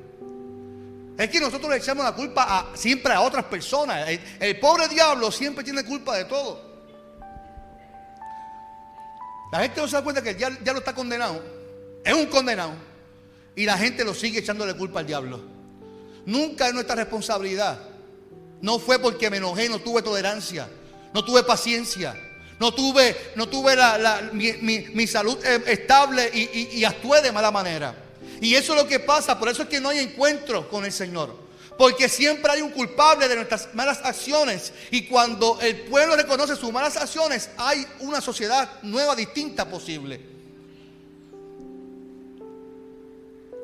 Es 1.19 1.29
que 1.31 1.41
nosotros 1.41 1.71
le 1.71 1.79
echamos 1.79 2.05
la 2.05 2.13
culpa 2.13 2.71
siempre 2.75 3.13
a 3.13 3.21
otras 3.21 3.45
personas. 3.47 4.09
El, 4.39 4.61
pobre 4.61 4.87
diablo 4.89 5.33
siempre 5.33 5.65
tiene 5.65 5.85
culpa 5.85 6.17
de 6.17 6.25
todo. 6.25 6.61
La 9.51 9.61
gente 9.61 9.81
no 9.81 9.89
se 9.89 9.97
da 9.97 10.05
cuenta 10.05 10.23
que 10.23 10.31
el 10.31 10.37
diablo 10.37 10.79
está 10.79 10.95
condenado. 10.95 11.43
Es 12.05 12.15
un 12.15 12.27
condenado. 12.27 12.73
Y 13.57 13.65
la 13.65 13.77
gente 13.77 14.05
lo 14.05 14.15
sigue 14.15 14.39
echándole 14.39 14.75
culpa 14.75 15.01
al 15.01 15.07
diablo. 15.07 15.41
Nunca 16.25 16.69
es 16.69 16.75
nuestra 16.75 16.95
responsabilidad. 16.95 17.81
No 18.61 18.79
fue 18.79 18.99
porque 18.99 19.31
me 19.31 19.37
enojé, 19.37 19.69
no 19.69 19.79
tuve 19.79 20.03
tolerancia, 20.03 20.69
no 21.15 21.25
tuve 21.25 21.43
paciencia. 21.43 22.15
No 22.59 22.75
tuve, 22.75 23.17
no 23.37 23.49
tuve 23.49 23.77
mi, 24.33 25.07
salud 25.07 25.39
eh, 25.45 25.63
estable 25.67 26.29
y, 26.35 26.79
y, 26.79 26.85
actué 26.85 27.23
de 27.23 27.31
mala 27.31 27.53
manera. 27.53 27.95
Y 28.41 28.55
eso 28.55 28.75
es 28.75 28.83
lo 28.83 28.89
que 28.89 28.99
pasa, 28.99 29.39
por 29.39 29.49
eso 29.49 29.63
es 29.63 29.69
que 29.69 29.81
no 29.81 29.91
hay 29.91 30.01
encuentro 30.01 30.69
con 30.69 30.85
el 30.85 30.93
Señor. 30.93 31.37
Porque 31.77 32.09
siempre 32.09 32.51
hay 32.51 32.61
un 32.61 32.71
culpable 32.71 33.29
de 33.29 33.37
nuestras 33.37 33.73
malas 33.75 34.01
acciones. 34.03 34.73
Y 34.91 35.07
cuando 35.07 35.61
el 35.61 35.83
pueblo 35.83 36.17
reconoce 36.17 36.57
sus 36.57 36.73
malas 36.73 36.97
acciones, 36.97 37.51
hay 37.57 37.87
una 38.01 38.21
sociedad 38.21 38.69
nueva, 38.83 39.15
distinta 39.15 39.65
posible. 39.71 40.21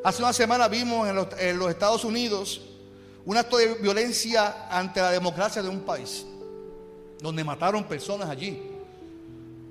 Hace 0.04 0.22
una 0.22 0.32
semana 0.32 0.68
vimos 0.68 1.08
en 1.08 1.16
los, 1.16 1.26
en 1.36 1.58
los 1.58 1.70
Estados 1.70 2.04
Unidos 2.04 2.60
un 3.26 3.36
acto 3.36 3.56
de 3.56 3.74
violencia 3.74 4.68
ante 4.70 5.00
la 5.00 5.10
democracia 5.10 5.62
de 5.62 5.68
un 5.68 5.80
país, 5.80 6.26
donde 7.20 7.42
mataron 7.44 7.84
personas 7.84 8.28
allí 8.28 8.74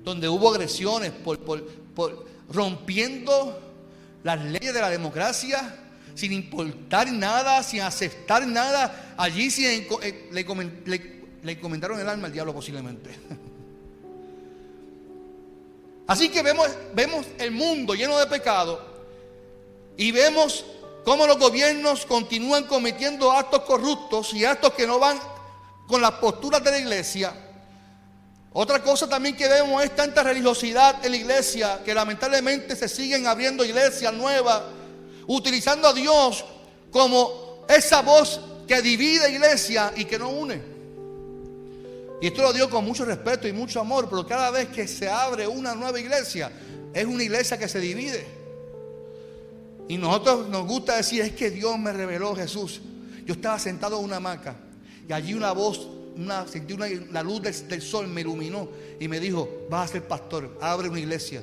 donde 0.04 0.28
hubo 0.28 0.50
agresiones 0.50 1.10
por, 1.10 1.40
rompiendo 2.50 3.60
las 4.22 4.44
leyes 4.44 4.74
de 4.74 4.80
la 4.80 4.90
democracia, 4.90 5.76
sin 6.14 6.32
importar 6.32 7.10
nada, 7.10 7.62
sin 7.62 7.80
aceptar 7.80 8.46
nada. 8.46 9.14
Allí 9.16 9.48
eh, 9.64 10.28
le, 10.30 11.24
le, 11.42 11.58
comentaron 11.58 11.98
el 11.98 12.08
alma 12.08 12.26
al 12.26 12.32
diablo 12.32 12.54
posiblemente. 12.54 13.10
Así 16.06 16.28
que 16.28 16.42
vemos, 16.42 16.68
vemos 16.94 17.26
el 17.38 17.50
mundo 17.50 17.94
lleno 17.94 18.18
de 18.18 18.26
pecado 18.26 18.78
y 19.96 20.12
vemos 20.12 20.66
cómo 21.04 21.26
los 21.26 21.38
gobiernos 21.38 22.06
continúan 22.06 22.64
cometiendo 22.64 23.32
actos 23.32 23.62
corruptos 23.62 24.32
y 24.34 24.44
actos 24.44 24.72
que 24.74 24.86
no 24.86 24.98
van 24.98 25.18
con 25.86 26.00
las 26.00 26.12
posturas 26.12 26.62
de 26.64 26.70
la 26.70 26.78
iglesia 26.78 27.34
otra 28.56 28.80
cosa 28.80 29.08
también 29.08 29.34
que 29.34 29.48
vemos 29.48 29.82
es 29.82 29.96
tanta 29.96 30.22
religiosidad 30.22 31.04
en 31.04 31.10
la 31.10 31.16
iglesia 31.16 31.80
que 31.84 31.92
lamentablemente 31.92 32.76
se 32.76 32.88
siguen 32.88 33.26
abriendo 33.26 33.64
iglesias 33.64 34.14
nuevas, 34.14 34.62
utilizando 35.26 35.88
a 35.88 35.92
Dios 35.92 36.44
como 36.92 37.64
esa 37.68 38.02
voz 38.02 38.40
que 38.68 38.80
divide 38.80 39.28
iglesia 39.32 39.92
y 39.96 40.04
que 40.04 40.20
no 40.20 40.28
une. 40.28 40.62
Y 42.22 42.28
esto 42.28 42.42
lo 42.42 42.52
digo 42.52 42.70
con 42.70 42.84
mucho 42.84 43.04
respeto 43.04 43.48
y 43.48 43.52
mucho 43.52 43.80
amor, 43.80 44.08
pero 44.08 44.24
cada 44.24 44.52
vez 44.52 44.68
que 44.68 44.86
se 44.86 45.08
abre 45.08 45.48
una 45.48 45.74
nueva 45.74 45.98
iglesia, 45.98 46.52
es 46.94 47.04
una 47.04 47.24
iglesia 47.24 47.58
que 47.58 47.66
se 47.68 47.80
divide. 47.80 48.43
Y 49.88 49.98
nosotros 49.98 50.48
nos 50.48 50.66
gusta 50.66 50.96
decir, 50.96 51.22
es 51.22 51.32
que 51.32 51.50
Dios 51.50 51.78
me 51.78 51.92
reveló 51.92 52.34
Jesús. 52.34 52.80
Yo 53.26 53.34
estaba 53.34 53.58
sentado 53.58 53.98
en 53.98 54.04
una 54.04 54.16
hamaca 54.16 54.56
y 55.08 55.12
allí 55.12 55.34
una 55.34 55.52
voz 55.52 55.88
sentí 56.46 56.72
una, 56.72 56.86
la 57.10 57.22
luz 57.22 57.42
del, 57.42 57.82
sol 57.82 58.06
me 58.06 58.20
iluminó 58.20 58.68
y 59.00 59.08
me 59.08 59.20
dijo, 59.20 59.66
vas 59.68 59.90
a 59.90 59.92
ser 59.94 60.06
pastor, 60.06 60.58
abre 60.60 60.88
una 60.88 61.00
iglesia. 61.00 61.42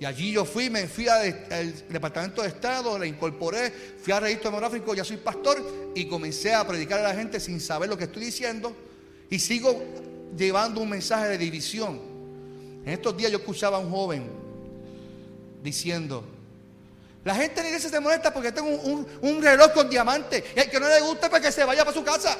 Y 0.00 0.04
allí 0.04 0.30
yo 0.30 0.44
fui, 0.44 0.70
me 0.70 0.86
fui 0.86 1.08
al 1.08 1.74
departamento 1.88 2.42
de 2.42 2.48
Estado, 2.48 2.96
le 2.98 3.08
incorporé, 3.08 3.72
fui 4.00 4.12
al 4.12 4.22
registro 4.22 4.50
demográfico, 4.50 4.94
ya 4.94 5.04
soy 5.04 5.16
pastor 5.16 5.92
y 5.94 6.04
comencé 6.06 6.54
a 6.54 6.64
predicar 6.66 7.00
a 7.00 7.04
la 7.04 7.14
gente 7.14 7.40
sin 7.40 7.60
saber 7.60 7.88
lo 7.88 7.98
que 7.98 8.04
estoy 8.04 8.26
diciendo 8.26 8.72
y 9.28 9.40
sigo 9.40 9.82
llevando 10.36 10.80
un 10.80 10.90
mensaje 10.90 11.28
de 11.28 11.38
división. 11.38 12.00
En 12.84 12.92
estos 12.92 13.16
días 13.16 13.32
yo 13.32 13.38
escuchaba 13.38 13.78
a 13.78 13.80
un 13.80 13.90
joven 13.90 14.24
diciendo, 15.64 16.24
la 17.28 17.34
gente 17.34 17.60
en 17.60 17.64
la 17.64 17.68
iglesia 17.68 17.90
se 17.90 18.00
molesta 18.00 18.32
porque 18.32 18.52
tengo 18.52 18.70
un, 18.70 19.42
reloj 19.42 19.74
con 19.74 19.90
diamante 19.90 20.42
y 20.56 20.60
el 20.60 20.70
que 20.70 20.80
no 20.80 20.88
le 20.88 20.98
gusta 21.02 21.28
para 21.28 21.42
que 21.42 21.52
se 21.52 21.62
vaya 21.62 21.84
para 21.84 21.94
su 21.94 22.02
casa. 22.02 22.38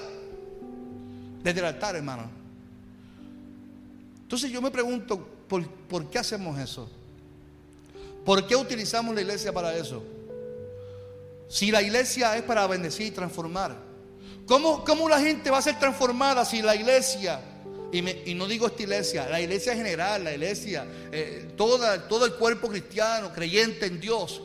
Desde 1.43 1.61
el 1.61 1.67
altar, 1.67 1.95
hermano. 1.97 2.31
Entonces 4.23 4.51
yo 4.51 4.63
me 4.63 4.71
pregunto, 4.71 5.29
¿por, 5.47 6.09
qué 6.09 6.19
hacemos 6.19 6.59
eso? 6.59 6.91
¿Por 8.25 8.47
qué 8.47 8.57
utilizamos 8.57 9.15
la 9.15 9.21
iglesia 9.21 9.53
para 9.53 9.77
eso? 9.77 10.03
Si 11.51 11.71
la 11.71 11.83
iglesia 11.83 12.39
es 12.39 12.43
para 12.45 12.67
bendecir 12.67 13.09
y 13.09 13.11
transformar. 13.11 13.77
¿Cómo, 14.47 14.87
cómo 14.87 15.07
la 15.07 15.21
gente 15.21 15.51
va 15.51 15.59
a 15.59 15.63
ser 15.63 15.79
transformada 15.79 16.47
si 16.47 16.63
la 16.63 16.75
iglesia, 16.75 17.43
y, 17.93 18.33
no 18.35 18.47
digo 18.47 18.67
esta 18.67 18.85
iglesia, 18.85 19.29
la 19.29 19.39
iglesia 19.39 19.75
general, 19.75 20.25
la 20.25 20.33
iglesia, 20.33 20.87
eh, 21.13 21.53
toda, 21.59 22.09
todo 22.09 22.25
el 22.25 22.37
cuerpo 22.37 22.69
cristiano, 22.69 23.35
creyente 23.35 23.85
en 23.85 24.01
Dios, 24.01 24.41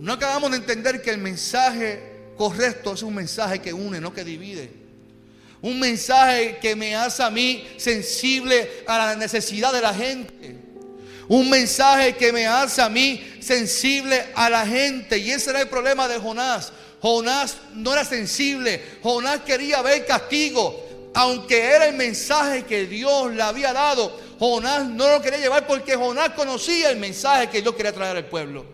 no 0.00 0.12
acabamos 0.12 0.50
de 0.50 0.58
entender 0.58 1.00
que 1.00 1.10
el 1.10 1.18
mensaje 1.18 2.14
correcto 2.36 2.94
es 2.94 3.02
un 3.02 3.14
mensaje 3.14 3.60
que 3.60 3.72
une, 3.72 4.00
no 4.00 4.12
que 4.12 4.24
divide. 4.24 4.70
Un 5.62 5.80
mensaje 5.80 6.58
que 6.60 6.76
me 6.76 6.94
hace 6.94 7.22
a 7.22 7.30
mí 7.30 7.66
sensible 7.78 8.84
a 8.86 8.98
la 8.98 9.16
necesidad 9.16 9.72
de 9.72 9.80
la 9.80 9.94
gente. 9.94 10.58
Un 11.26 11.48
mensaje 11.48 12.16
que 12.16 12.32
me 12.32 12.46
hace 12.46 12.82
a 12.82 12.90
mí 12.90 13.24
sensible 13.40 14.26
a 14.34 14.50
la 14.50 14.66
gente. 14.66 15.16
Y 15.16 15.30
ese 15.30 15.50
era 15.50 15.62
el 15.62 15.68
problema 15.68 16.06
de 16.06 16.18
Jonás. 16.18 16.70
Jonás 17.00 17.56
no 17.72 17.94
era 17.94 18.04
sensible. 18.04 18.82
Jonás 19.02 19.40
quería 19.40 19.80
ver 19.80 20.04
castigo. 20.04 20.84
Aunque 21.14 21.58
era 21.58 21.86
el 21.86 21.94
mensaje 21.94 22.64
que 22.64 22.86
Dios 22.86 23.32
le 23.32 23.42
había 23.42 23.72
dado, 23.72 24.20
Jonás 24.38 24.86
no 24.86 25.08
lo 25.08 25.22
quería 25.22 25.38
llevar 25.38 25.66
porque 25.66 25.94
Jonás 25.94 26.30
conocía 26.30 26.90
el 26.90 26.98
mensaje 26.98 27.48
que 27.48 27.62
Dios 27.62 27.74
quería 27.74 27.92
traer 27.92 28.16
al 28.16 28.26
pueblo. 28.26 28.66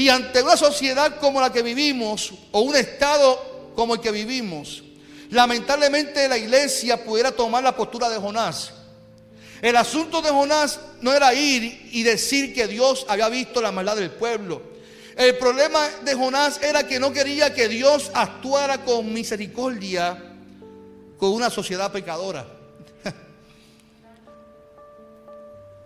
Y 0.00 0.08
ante 0.08 0.42
una 0.42 0.56
sociedad 0.56 1.20
como 1.20 1.40
la 1.40 1.52
que 1.52 1.62
vivimos, 1.62 2.32
o 2.52 2.60
un 2.60 2.74
estado 2.74 3.72
como 3.74 3.94
el 3.94 4.00
que 4.00 4.10
vivimos, 4.10 4.82
Lamentablemente 5.30 6.26
la 6.26 6.36
iglesia 6.36 7.04
pudiera 7.04 7.30
tomar 7.30 7.62
la 7.62 7.76
postura 7.76 8.08
de 8.08 8.18
Jonás. 8.18 8.72
El 9.62 9.76
asunto 9.76 10.20
de 10.22 10.30
Jonás 10.30 10.80
no 11.02 11.12
era 11.12 11.32
ir 11.34 11.88
y 11.92 12.02
decir 12.02 12.52
que 12.52 12.66
Dios 12.66 13.06
había 13.08 13.28
visto 13.28 13.62
la 13.62 13.70
maldad 13.70 13.94
del 13.94 14.10
pueblo. 14.10 14.60
El 15.16 15.36
problema 15.36 15.86
de 16.04 16.14
Jonás 16.14 16.60
era 16.62 16.88
que 16.88 16.98
no 16.98 17.12
quería 17.12 17.54
que 17.54 17.68
Dios 17.68 18.10
actuara 18.12 18.84
con 18.84 19.12
misericordia 19.12 20.20
con 21.16 21.30
una 21.32 21.48
sociedad 21.48 21.92
pecadora. 21.92 22.59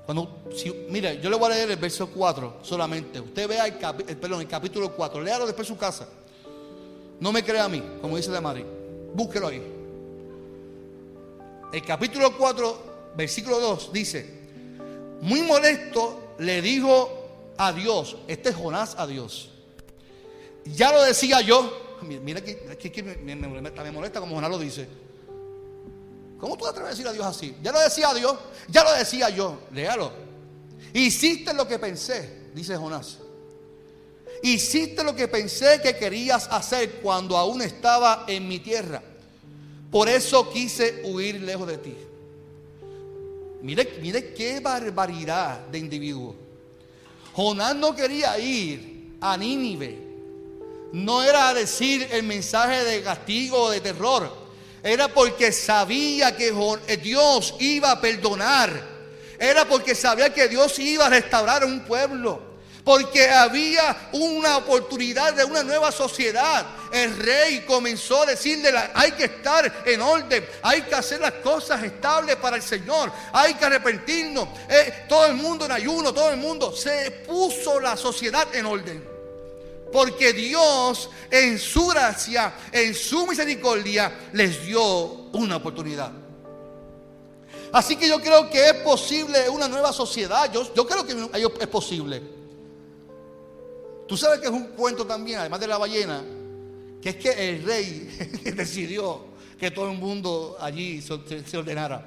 Cuando, 0.05 0.43
mire, 0.91 1.19
yo 1.21 1.31
le 1.31 1.37
voy 1.37 1.51
a 1.51 1.55
leer 1.55 1.71
el 1.71 1.77
verso 1.77 2.09
4 2.09 2.59
solamente. 2.63 3.21
Usted 3.21 3.49
vea 3.49 3.67
el, 3.67 3.75
perdón, 4.19 4.43
el 4.43 4.49
capítulo 4.49 4.95
4. 4.95 5.23
Léalo 5.23 5.47
después 5.47 5.69
en 5.69 5.75
su 5.75 5.81
casa. 5.81 6.07
No 7.21 7.33
me 7.33 7.43
crea 7.43 7.65
a 7.65 7.69
mí, 7.69 7.83
como 8.03 8.17
dice 8.17 8.31
la 8.31 8.41
madre. 8.41 8.67
Búsquelo 9.15 9.49
ahí. 9.49 9.63
El 11.73 11.83
capítulo 11.85 12.37
4, 12.37 13.13
versículo 13.17 13.59
2 13.59 13.93
dice, 13.93 14.29
muy 15.23 15.43
molesto 15.43 16.35
le 16.39 16.61
dijo 16.61 17.55
a 17.57 17.73
Dios, 17.73 18.17
este 18.29 18.51
es 18.51 18.57
Jonás 18.57 18.97
a 18.99 19.07
Dios. 19.07 19.51
Ya 20.67 20.93
lo 20.93 21.03
decía 21.03 21.41
yo, 21.41 21.97
mira 22.03 22.43
que, 22.43 23.03
me, 23.03 23.35
me, 23.37 23.91
molesta 23.91 24.21
como 24.21 24.35
Jonás 24.35 24.51
lo 24.51 24.59
dice. 24.59 24.87
¿Cómo 26.39 26.57
tú 26.57 26.67
atreves 26.67 26.89
a 26.89 26.91
decir 26.91 27.09
a 27.09 27.13
Dios 27.13 27.27
así? 27.27 27.57
Ya 27.63 27.73
lo 27.73 27.81
decía 27.81 28.13
Dios, 28.13 28.37
ya 28.69 28.85
lo 28.85 28.93
decía 28.93 29.31
yo, 29.31 29.61
léalo. 29.73 30.13
Hiciste 30.93 31.55
lo 31.55 31.67
que 31.67 31.79
pensé, 31.79 32.51
dice 32.55 32.77
Jonás. 32.77 33.19
Hiciste 34.43 35.03
lo 35.03 35.15
que 35.17 35.27
pensé 35.27 35.81
que 35.83 35.97
querías 35.97 36.49
hacer 36.51 37.01
cuando 37.03 37.37
aún 37.37 37.63
estaba 37.63 38.25
en 38.29 38.47
mi 38.47 38.59
tierra. 38.59 39.03
Por 39.91 40.09
eso 40.09 40.51
quise 40.51 41.03
huir 41.05 41.41
lejos 41.41 41.67
de 41.67 41.79
ti. 41.79 41.97
Mire, 43.63 43.99
mire 44.03 44.35
qué 44.35 44.61
barbaridad 44.61 45.61
de 45.69 45.79
individuo. 45.79 46.35
Jonás 47.33 47.75
no 47.75 47.97
quería 47.97 48.39
ir 48.39 49.17
a 49.21 49.37
Nínive. 49.37 49.99
No 50.93 51.23
era 51.23 51.55
decir 51.55 52.07
el 52.13 52.23
mensaje 52.25 52.85
de 52.85 53.03
castigo 53.03 53.63
o 53.63 53.71
de 53.71 53.81
terror. 53.81 54.44
Era 54.85 55.09
porque 55.09 55.51
sabía 55.51 56.37
que 56.37 56.53
Dios 56.99 57.55
iba 57.59 57.91
a 57.91 58.01
perdonar 58.03 58.83
Era 59.39 59.65
porque 59.65 59.95
sabía 59.95 60.33
que 60.33 60.47
Dios 60.47 60.79
iba 60.79 61.07
a 61.07 61.09
restaurar 61.09 61.65
un 61.65 61.81
pueblo. 61.87 62.55
Porque 62.85 63.31
había 63.31 64.11
una 64.13 64.59
oportunidad 64.59 65.33
de 65.33 65.43
una 65.43 65.63
nueva 65.63 65.91
sociedad. 65.91 66.67
El 66.93 67.17
rey 67.17 67.65
comenzó 67.67 68.23
a 68.23 68.27
decirle, 68.27 68.71
hay 68.93 69.13
que 69.13 69.25
estar 69.25 69.85
en 69.87 70.03
orden, 70.03 70.47
hay 70.63 70.83
que 70.83 70.95
hacer 70.95 71.19
las 71.19 71.33
cosas 71.33 71.83
estables 71.83 72.37
para 72.37 72.57
el 72.57 72.63
Señor, 72.63 73.11
hay 73.33 73.55
que 73.55 73.65
arrepentirnos. 73.65 74.49
Eh, 74.69 75.07
todo 75.09 75.25
el 75.25 75.35
mundo 75.35 75.65
en 75.65 75.73
ayuno, 75.73 76.13
todo 76.13 76.31
el 76.31 76.37
mundo. 76.37 76.77
Se 76.77 77.11
puso 77.27 77.81
la 77.81 77.97
sociedad 77.97 78.55
en 78.55 78.67
orden. 78.67 79.14
Porque 79.95 80.33
Dios 80.33 81.09
en 81.31 81.57
su 81.57 81.87
gracia, 81.87 82.53
en 82.73 82.93
su 82.97 83.29
misericordia, 83.29 84.13
les 84.33 84.67
dio 84.67 84.83
una 84.83 85.55
oportunidad. 85.55 86.11
Así 87.71 87.95
que 87.95 88.09
yo 88.09 88.21
creo 88.21 88.51
que 88.51 88.71
es 88.71 88.75
posible 88.83 89.49
una 89.49 89.69
nueva 89.69 89.93
sociedad. 89.93 90.53
Yo, 90.53 90.85
creo 90.85 91.07
que 91.07 91.15
es 91.61 91.69
posible. 91.69 92.21
Tú 94.09 94.17
sabes 94.17 94.41
que 94.41 94.47
es 94.47 94.53
un 94.53 94.65
cuento 94.71 95.07
también, 95.07 95.39
además 95.39 95.61
de 95.61 95.69
la 95.69 95.79
ballena, 95.79 96.25
que 97.01 97.11
es 97.11 97.17
que 97.17 97.51
el 97.51 97.63
rey 97.63 98.43
decidió 98.57 99.27
que 99.57 99.71
todo 99.71 99.93
el 99.93 99.97
mundo 99.97 100.57
allí 100.59 101.03
se, 101.03 101.57
ordenara. 101.57 102.05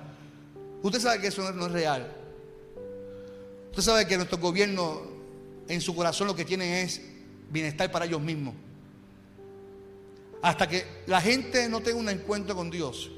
Usted 0.84 1.00
sabe 1.00 1.22
que 1.22 1.28
eso 1.28 1.50
no 1.54 1.68
es 1.68 1.72
real. 1.72 2.14
Usted 3.70 3.82
sabe 3.82 4.06
que 4.06 4.18
nuestro 4.18 4.40
gobierno 4.40 5.04
en 5.70 5.80
su 5.80 5.96
corazón 5.96 6.28
lo 6.28 6.36
que 6.36 6.44
tiene 6.44 6.82
es 6.82 7.16
bienestar 7.50 7.92
para 7.92 8.06
ellos 8.06 8.22
mismos. 8.22 8.56
Hasta 10.42 10.68
que 10.68 10.86
la 11.08 11.20
gente 11.22 11.68
no 11.68 11.82
tenga 11.82 12.00
un 12.00 12.10
encuentro 12.10 12.56
con 12.56 12.70
Dios. 12.70 13.12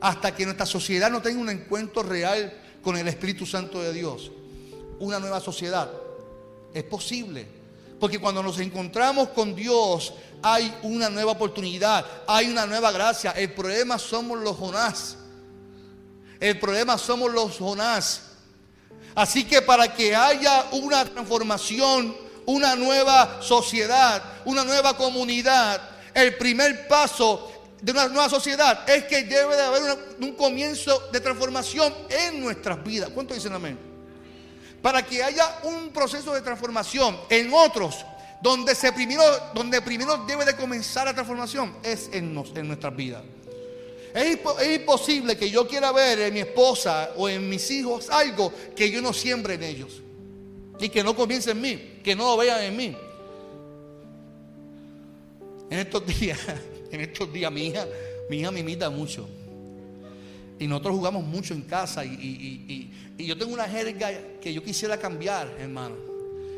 Hasta 0.00 0.34
que 0.34 0.44
nuestra 0.44 0.66
sociedad 0.66 1.10
no 1.10 1.22
tenga 1.22 1.40
un 1.40 1.50
encuentro 1.50 2.02
real 2.02 2.52
con 2.82 2.96
el 2.96 3.06
Espíritu 3.08 3.46
Santo 3.46 3.80
de 3.80 3.92
Dios. 3.92 4.32
Una 4.98 5.18
nueva 5.18 5.40
sociedad 5.40 5.90
es 6.74 6.82
posible. 6.84 7.46
Porque 8.00 8.18
cuando 8.18 8.42
nos 8.42 8.58
encontramos 8.58 9.28
con 9.28 9.54
Dios 9.54 10.12
hay 10.42 10.76
una 10.82 11.08
nueva 11.08 11.32
oportunidad, 11.32 12.04
hay 12.26 12.48
una 12.48 12.66
nueva 12.66 12.90
gracia. 12.90 13.30
El 13.30 13.52
problema 13.52 13.96
somos 13.98 14.40
los 14.40 14.56
Jonás. 14.56 15.16
El 16.40 16.58
problema 16.58 16.98
somos 16.98 17.32
los 17.32 17.56
Jonás. 17.58 18.22
Así 19.14 19.44
que 19.44 19.62
para 19.62 19.94
que 19.94 20.16
haya 20.16 20.66
una 20.72 21.04
transformación, 21.04 22.16
una 22.46 22.76
nueva 22.76 23.38
sociedad, 23.40 24.22
una 24.44 24.64
nueva 24.64 24.96
comunidad, 24.96 25.80
el 26.14 26.36
primer 26.36 26.86
paso 26.88 27.50
de 27.80 27.92
una 27.92 28.08
nueva 28.08 28.28
sociedad 28.28 28.88
es 28.88 29.04
que 29.04 29.24
debe 29.24 29.56
de 29.56 29.62
haber 29.62 29.98
un 30.20 30.32
comienzo 30.32 31.08
de 31.12 31.20
transformación 31.20 31.92
en 32.08 32.40
nuestras 32.40 32.82
vidas. 32.84 33.10
¿Cuánto 33.10 33.34
dicen 33.34 33.52
amén? 33.52 33.92
para 34.82 35.06
que 35.06 35.22
haya 35.22 35.60
un 35.62 35.90
proceso 35.90 36.34
de 36.34 36.42
transformación 36.42 37.16
en 37.30 37.50
otros, 37.54 38.04
donde, 38.42 38.74
se 38.74 38.92
primero, 38.92 39.22
donde 39.54 39.80
primero 39.80 40.24
debe 40.26 40.44
de 40.44 40.56
comenzar 40.56 41.06
la 41.06 41.14
transformación, 41.14 41.76
es 41.84 42.10
en, 42.12 42.36
en 42.56 42.68
nuestras 42.68 42.96
vidas. 42.96 43.22
Es, 44.12 44.38
es, 44.60 44.80
imposible 44.80 45.38
que 45.38 45.48
yo 45.48 45.66
quiera 45.66 45.92
ver 45.92 46.20
en 46.20 46.34
mi 46.34 46.40
esposa 46.40 47.12
o 47.16 47.28
en 47.28 47.48
mis 47.48 47.70
hijos 47.70 48.10
algo 48.10 48.52
que 48.74 48.90
yo 48.90 49.00
no 49.00 49.12
siembre 49.12 49.54
en 49.54 49.62
ellos. 49.62 50.02
Y 50.78 50.88
que 50.88 51.02
no 51.04 51.14
comience 51.14 51.50
en 51.50 51.60
mí, 51.60 51.98
que 52.02 52.14
no 52.16 52.24
lo 52.24 52.36
vean 52.36 52.62
en 52.62 52.76
mí. 52.76 52.96
En 55.70 55.78
estos 55.78 56.06
días, 56.20 56.38
en 56.90 57.00
estos 57.00 57.32
días 57.32 57.50
mi 57.50 57.66
hija, 57.66 57.86
me 58.28 58.60
imita 58.60 58.90
mucho. 58.90 59.28
Y 60.58 60.66
nosotros 60.66 60.96
jugamos 60.96 61.24
mucho 61.24 61.54
en 61.54 61.62
casa 61.62 62.04
y, 62.04 62.90
yo 63.18 63.36
tengo 63.38 63.52
una 63.52 63.68
jerga 63.68 64.10
que 64.40 64.52
yo 64.52 64.62
quisiera 64.62 64.96
cambiar, 64.96 65.48
hermano. 65.58 65.96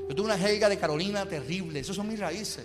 Yo 0.09 0.14
tengo 0.14 0.24
una 0.24 0.38
jerga 0.38 0.68
de 0.68 0.79
Carolina 0.79 1.27
terrible. 1.27 1.81
Esas 1.81 1.96
son 1.96 2.09
mis 2.09 2.18
raíces. 2.18 2.64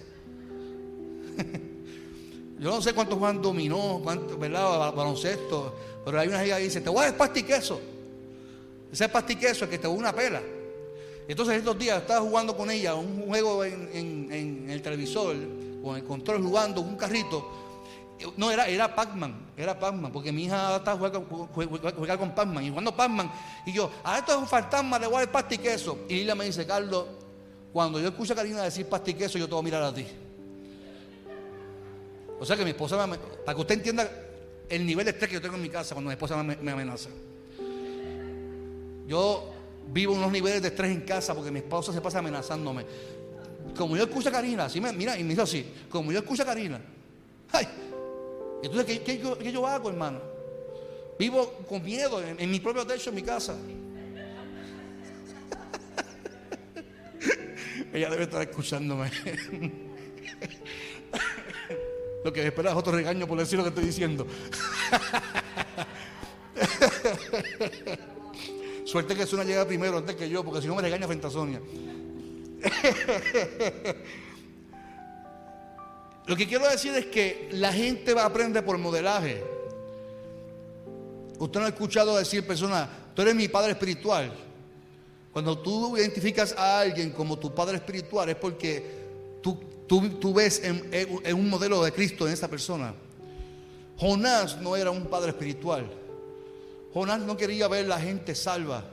yo 2.59 2.69
no 2.69 2.81
sé 2.81 2.93
cuántos 2.93 3.17
juegan 3.17 3.41
dominó, 3.41 3.99
cuántos, 4.03 4.39
¿verdad? 4.39 4.93
Baloncesto. 4.93 5.75
Pero 6.05 6.19
hay 6.19 6.27
una 6.27 6.39
jerga 6.39 6.57
que 6.57 6.63
dice, 6.63 6.81
te 6.81 6.89
voy 6.89 6.99
a 6.99 7.05
dar 7.07 7.17
pasti 7.17 7.43
queso. 7.43 7.81
Ese 8.91 9.07
pasti 9.09 9.35
queso 9.35 9.65
es 9.65 9.71
que 9.71 9.77
te 9.77 9.87
voy 9.87 9.97
a 9.97 9.99
una 9.99 10.13
pela. 10.13 10.41
Entonces 11.29 11.57
estos 11.57 11.77
días 11.77 12.01
estaba 12.01 12.21
jugando 12.21 12.57
con 12.57 12.71
ella 12.71 12.95
un 12.95 13.27
juego 13.27 13.63
en, 13.63 14.65
el 14.67 14.81
televisor, 14.81 15.35
con 15.83 15.95
el 15.95 16.03
control 16.03 16.41
jugando 16.41 16.81
un 16.81 16.95
carrito. 16.95 17.47
No, 18.35 18.49
era, 18.49 18.67
era 18.67 18.95
Pac-Man, 18.95 19.51
era 19.55 19.77
Pac-Man, 19.77 20.11
porque 20.11 20.31
mi 20.31 20.45
hija 20.45 20.77
está 20.77 20.97
jugando 20.97 21.47
juega, 21.53 22.17
con 22.17 22.33
Pac-Man 22.33 22.63
y 22.63 22.69
jugando 22.69 22.95
Pac-Man. 22.95 23.31
Y 23.67 23.73
yo, 23.73 23.91
a 24.03 24.17
esto 24.17 24.31
es 24.31 24.37
un 24.39 24.47
fantasma, 24.47 24.97
de 24.97 25.05
voy 25.05 25.21
a 25.21 25.31
pasta 25.31 25.53
y 25.53 25.59
queso. 25.59 25.99
Y 26.09 26.21
ella 26.21 26.33
me 26.33 26.45
dice, 26.45 26.65
Carlos, 26.65 27.05
cuando 27.71 27.99
yo 27.99 28.07
escucho 28.07 28.33
a 28.33 28.35
Karina 28.35 28.63
decir 28.63 28.87
pasta 28.87 29.11
y 29.11 29.13
queso, 29.13 29.37
yo 29.37 29.45
te 29.45 29.51
voy 29.51 29.61
a 29.61 29.63
mirar 29.65 29.83
a 29.83 29.93
ti. 29.93 30.07
O 32.39 32.45
sea 32.45 32.57
que 32.57 32.63
mi 32.63 32.71
esposa, 32.71 33.05
me, 33.05 33.19
para 33.19 33.53
que 33.53 33.61
usted 33.61 33.75
entienda 33.75 34.09
el 34.67 34.83
nivel 34.83 35.05
de 35.05 35.11
estrés 35.11 35.29
que 35.29 35.35
yo 35.35 35.41
tengo 35.41 35.57
en 35.57 35.61
mi 35.61 35.69
casa 35.69 35.93
cuando 35.93 36.09
mi 36.09 36.13
esposa 36.13 36.41
me 36.41 36.71
amenaza. 36.71 37.09
Yo 39.05 39.58
vivo 39.91 40.13
unos 40.13 40.31
niveles 40.31 40.61
de 40.61 40.69
estrés 40.69 40.91
en 40.91 41.01
casa 41.01 41.33
porque 41.33 41.51
mi 41.51 41.59
esposa 41.59 41.91
se 41.91 41.99
pasa 42.01 42.19
amenazándome. 42.19 42.85
Como 43.75 43.95
yo 43.95 44.03
escucho 44.03 44.29
a 44.29 44.31
Karina, 44.31 44.65
así 44.65 44.81
me, 44.81 44.91
mira, 44.93 45.17
y 45.17 45.23
me 45.23 45.29
dice 45.29 45.41
así, 45.41 45.65
como 45.89 46.11
yo 46.11 46.19
escucho 46.19 46.43
a 46.43 46.45
Karina, 46.45 46.79
ay, 47.51 47.67
entonces, 48.61 48.99
¿qué, 48.99 49.19
yo 49.51 49.67
hago, 49.67 49.89
hermano? 49.89 50.21
Vivo 51.17 51.51
con 51.67 51.83
miedo 51.83 52.21
en, 52.21 52.51
mi 52.51 52.59
propio 52.59 52.85
techo, 52.85 53.09
en 53.09 53.15
mi 53.15 53.23
casa. 53.23 53.55
Ella 57.93 58.09
debe 58.09 58.23
estar 58.23 58.41
escuchándome. 58.41 59.09
lo 62.23 62.33
que 62.33 62.47
espera 62.47 62.71
es 62.71 62.75
otro 62.75 62.93
regaño 62.93 63.27
por 63.27 63.37
decir 63.37 63.57
lo 63.57 63.63
que 63.63 63.69
estoy 63.69 63.85
diciendo. 63.85 64.27
Suerte 68.89 69.15
que 69.15 69.25
Sonia 69.27 69.45
llega 69.45 69.67
primero 69.67 69.99
antes 69.99 70.15
que 70.15 70.27
yo, 70.27 70.43
porque 70.43 70.63
si 70.63 70.67
no 70.67 70.73
me 70.73 70.81
regaña 70.81 71.05
frente 71.05 71.27
a 71.27 71.29
Sonia. 71.29 71.61
Lo 76.25 76.35
que 76.35 76.47
quiero 76.47 76.67
decir 76.67 76.95
es 76.95 77.05
que 77.05 77.49
la 77.51 77.71
gente 77.71 78.15
va 78.15 78.23
a 78.23 78.25
aprender 78.25 78.65
por 78.65 78.79
modelaje. 78.79 79.43
Usted 81.37 81.59
no 81.59 81.67
ha 81.67 81.69
escuchado 81.69 82.17
decir, 82.17 82.47
persona, 82.47 82.89
tú 83.13 83.21
eres 83.21 83.35
mi 83.35 83.47
padre 83.47 83.73
espiritual. 83.73 84.33
Cuando 85.31 85.59
tú 85.59 85.95
identificas 85.95 86.55
a 86.57 86.79
alguien 86.79 87.11
como 87.11 87.37
tu 87.37 87.53
padre 87.53 87.75
espiritual 87.75 88.29
es 88.29 88.37
porque 88.37 88.83
tú, 89.43 89.59
tú, 89.85 90.33
ves 90.33 90.63
en, 90.63 90.89
en, 90.91 91.35
un 91.35 91.47
modelo 91.47 91.83
de 91.83 91.91
Cristo 91.91 92.25
en 92.25 92.33
esa 92.33 92.47
persona. 92.47 92.95
Jonás 93.97 94.59
no 94.59 94.75
era 94.75 94.89
un 94.89 95.05
padre 95.05 95.29
espiritual. 95.29 96.08
Jonás 96.93 97.19
no 97.21 97.37
quería 97.37 97.67
ver 97.67 97.87
la 97.87 97.99
gente 97.99 98.35
salva. 98.35 98.83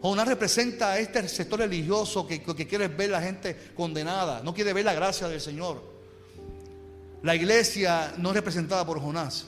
Jonás 0.00 0.28
representa 0.28 0.92
a 0.92 0.98
este 0.98 1.26
sector 1.28 1.58
religioso 1.58 2.26
que, 2.26 2.42
que 2.42 2.66
quiere 2.66 2.88
ver 2.88 3.10
la 3.10 3.20
gente 3.20 3.56
condenada. 3.74 4.40
No 4.42 4.54
quiere 4.54 4.72
ver 4.72 4.84
la 4.84 4.94
gracia 4.94 5.28
del 5.28 5.40
Señor. 5.40 5.82
La 7.22 7.34
iglesia 7.34 8.14
no 8.18 8.30
es 8.30 8.36
representada 8.36 8.86
por 8.86 9.00
Jonás. 9.00 9.46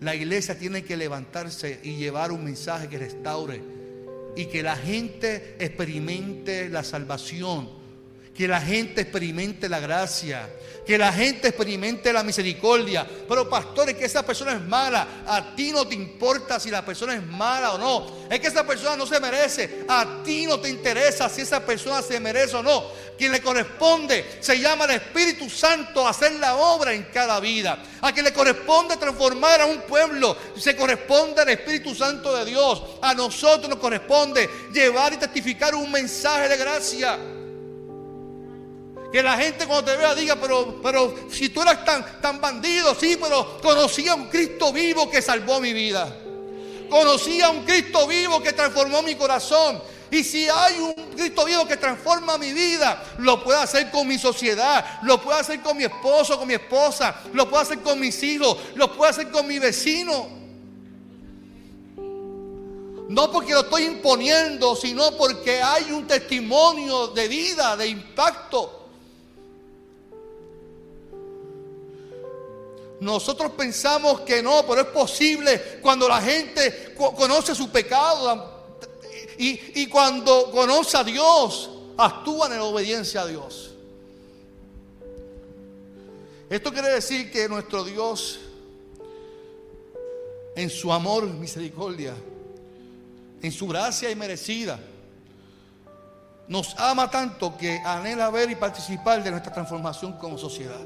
La 0.00 0.14
iglesia 0.14 0.56
tiene 0.56 0.84
que 0.84 0.96
levantarse 0.96 1.80
y 1.82 1.96
llevar 1.96 2.30
un 2.30 2.44
mensaje 2.44 2.88
que 2.88 2.98
restaure 2.98 3.60
y 4.36 4.46
que 4.46 4.62
la 4.62 4.76
gente 4.76 5.56
experimente 5.58 6.68
la 6.68 6.84
salvación 6.84 7.77
que 8.38 8.46
la 8.46 8.60
gente 8.60 9.00
experimente 9.00 9.68
la 9.68 9.80
gracia, 9.80 10.48
que 10.86 10.96
la 10.96 11.12
gente 11.12 11.48
experimente 11.48 12.12
la 12.12 12.22
misericordia. 12.22 13.04
Pero 13.28 13.50
pastores, 13.50 13.96
que 13.96 14.04
esa 14.04 14.24
persona 14.24 14.52
es 14.52 14.60
mala, 14.60 15.24
a 15.26 15.56
ti 15.56 15.72
no 15.72 15.88
te 15.88 15.96
importa 15.96 16.60
si 16.60 16.70
la 16.70 16.84
persona 16.84 17.16
es 17.16 17.26
mala 17.26 17.72
o 17.72 17.78
no. 17.78 18.28
Es 18.30 18.38
que 18.38 18.46
esa 18.46 18.64
persona 18.64 18.94
no 18.94 19.06
se 19.08 19.18
merece, 19.18 19.84
a 19.88 20.22
ti 20.24 20.46
no 20.46 20.60
te 20.60 20.68
interesa 20.68 21.28
si 21.28 21.40
esa 21.40 21.66
persona 21.66 22.00
se 22.00 22.20
merece 22.20 22.54
o 22.54 22.62
no. 22.62 22.84
Quien 23.18 23.32
le 23.32 23.42
corresponde 23.42 24.38
se 24.38 24.60
llama 24.60 24.84
el 24.84 24.92
Espíritu 24.92 25.50
Santo 25.50 26.06
a 26.06 26.10
hacer 26.10 26.34
la 26.34 26.54
obra 26.54 26.92
en 26.92 27.08
cada 27.12 27.40
vida. 27.40 27.82
A 28.00 28.12
quien 28.12 28.24
le 28.24 28.32
corresponde 28.32 28.96
transformar 28.98 29.62
a 29.62 29.66
un 29.66 29.80
pueblo, 29.80 30.36
se 30.56 30.76
corresponde 30.76 31.42
al 31.42 31.48
Espíritu 31.48 31.92
Santo 31.92 32.32
de 32.36 32.44
Dios. 32.44 32.84
A 33.02 33.14
nosotros 33.14 33.68
nos 33.68 33.80
corresponde 33.80 34.48
llevar 34.72 35.12
y 35.12 35.16
testificar 35.16 35.74
un 35.74 35.90
mensaje 35.90 36.48
de 36.48 36.56
gracia. 36.56 37.18
Que 39.12 39.22
la 39.22 39.38
gente 39.38 39.66
cuando 39.66 39.90
te 39.90 39.96
vea 39.96 40.14
diga, 40.14 40.36
pero, 40.36 40.80
pero 40.82 41.14
si 41.30 41.48
tú 41.48 41.62
eras 41.62 41.84
tan, 41.84 42.20
tan 42.20 42.40
bandido, 42.40 42.94
sí, 42.94 43.16
pero 43.20 43.58
conocí 43.62 44.06
a 44.06 44.14
un 44.14 44.28
Cristo 44.28 44.70
vivo 44.72 45.10
que 45.10 45.22
salvó 45.22 45.60
mi 45.60 45.72
vida. 45.72 46.14
Conocí 46.90 47.40
a 47.40 47.50
un 47.50 47.64
Cristo 47.64 48.06
vivo 48.06 48.42
que 48.42 48.52
transformó 48.52 49.02
mi 49.02 49.14
corazón. 49.14 49.80
Y 50.10 50.24
si 50.24 50.48
hay 50.48 50.78
un 50.78 50.94
Cristo 51.14 51.44
vivo 51.44 51.66
que 51.66 51.76
transforma 51.76 52.38
mi 52.38 52.52
vida, 52.52 53.02
lo 53.18 53.42
puedo 53.42 53.58
hacer 53.58 53.90
con 53.90 54.08
mi 54.08 54.18
sociedad, 54.18 55.00
lo 55.02 55.20
puedo 55.20 55.38
hacer 55.38 55.60
con 55.60 55.76
mi 55.76 55.84
esposo, 55.84 56.38
con 56.38 56.48
mi 56.48 56.54
esposa, 56.54 57.14
lo 57.32 57.48
puedo 57.48 57.62
hacer 57.62 57.80
con 57.80 58.00
mis 58.00 58.22
hijos, 58.22 58.56
lo 58.74 58.94
puedo 58.94 59.10
hacer 59.10 59.30
con 59.30 59.46
mi 59.46 59.58
vecino. 59.58 60.38
No 63.08 63.32
porque 63.32 63.52
lo 63.52 63.60
estoy 63.60 63.84
imponiendo, 63.84 64.76
sino 64.76 65.12
porque 65.16 65.62
hay 65.62 65.92
un 65.92 66.06
testimonio 66.06 67.08
de 67.08 67.26
vida, 67.26 67.76
de 67.76 67.88
impacto. 67.88 68.77
Nosotros 73.00 73.52
pensamos 73.52 74.20
que 74.22 74.42
no, 74.42 74.64
pero 74.66 74.80
es 74.80 74.88
posible 74.88 75.78
cuando 75.80 76.08
la 76.08 76.20
gente 76.20 76.94
conoce 76.96 77.54
su 77.54 77.70
pecado 77.70 78.66
y, 79.38 79.82
y 79.82 79.86
cuando 79.86 80.50
conoce 80.50 80.96
a 80.96 81.04
Dios, 81.04 81.70
actúan 81.96 82.52
en 82.52 82.60
obediencia 82.60 83.22
a 83.22 83.26
Dios. 83.26 83.74
Esto 86.50 86.72
quiere 86.72 86.88
decir 86.88 87.30
que 87.30 87.48
nuestro 87.48 87.84
Dios, 87.84 88.40
en 90.56 90.70
su 90.70 90.92
amor, 90.92 91.26
misericordia, 91.26 92.14
en 93.42 93.52
su 93.52 93.68
gracia 93.68 94.10
y 94.10 94.16
merecida, 94.16 94.80
nos 96.48 96.74
ama 96.78 97.10
tanto 97.10 97.56
que 97.56 97.78
anhela 97.84 98.30
ver 98.30 98.50
y 98.50 98.54
participar 98.54 99.22
de 99.22 99.30
nuestra 99.30 99.52
transformación 99.52 100.14
como 100.14 100.38
sociedad. 100.38 100.80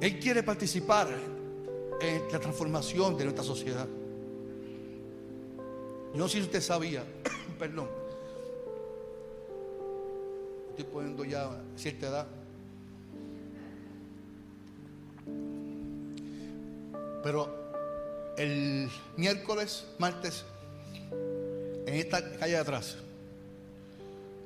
Él 0.00 0.20
quiere 0.20 0.42
participar 0.42 1.08
en 2.00 2.22
la 2.32 2.38
transformación 2.38 3.16
de 3.16 3.24
nuestra 3.24 3.44
sociedad. 3.44 3.86
Yo 6.12 6.18
no 6.18 6.28
sé 6.28 6.38
si 6.38 6.44
usted 6.44 6.60
sabía, 6.60 7.04
perdón, 7.58 7.88
estoy 10.70 10.84
poniendo 10.84 11.24
ya 11.24 11.50
cierta 11.76 12.06
edad. 12.06 12.26
Pero 17.22 17.52
el 18.36 18.88
miércoles, 19.16 19.84
martes, 19.98 20.44
en 21.86 21.94
esta 21.94 22.22
calle 22.36 22.52
de 22.52 22.58
atrás, 22.58 22.96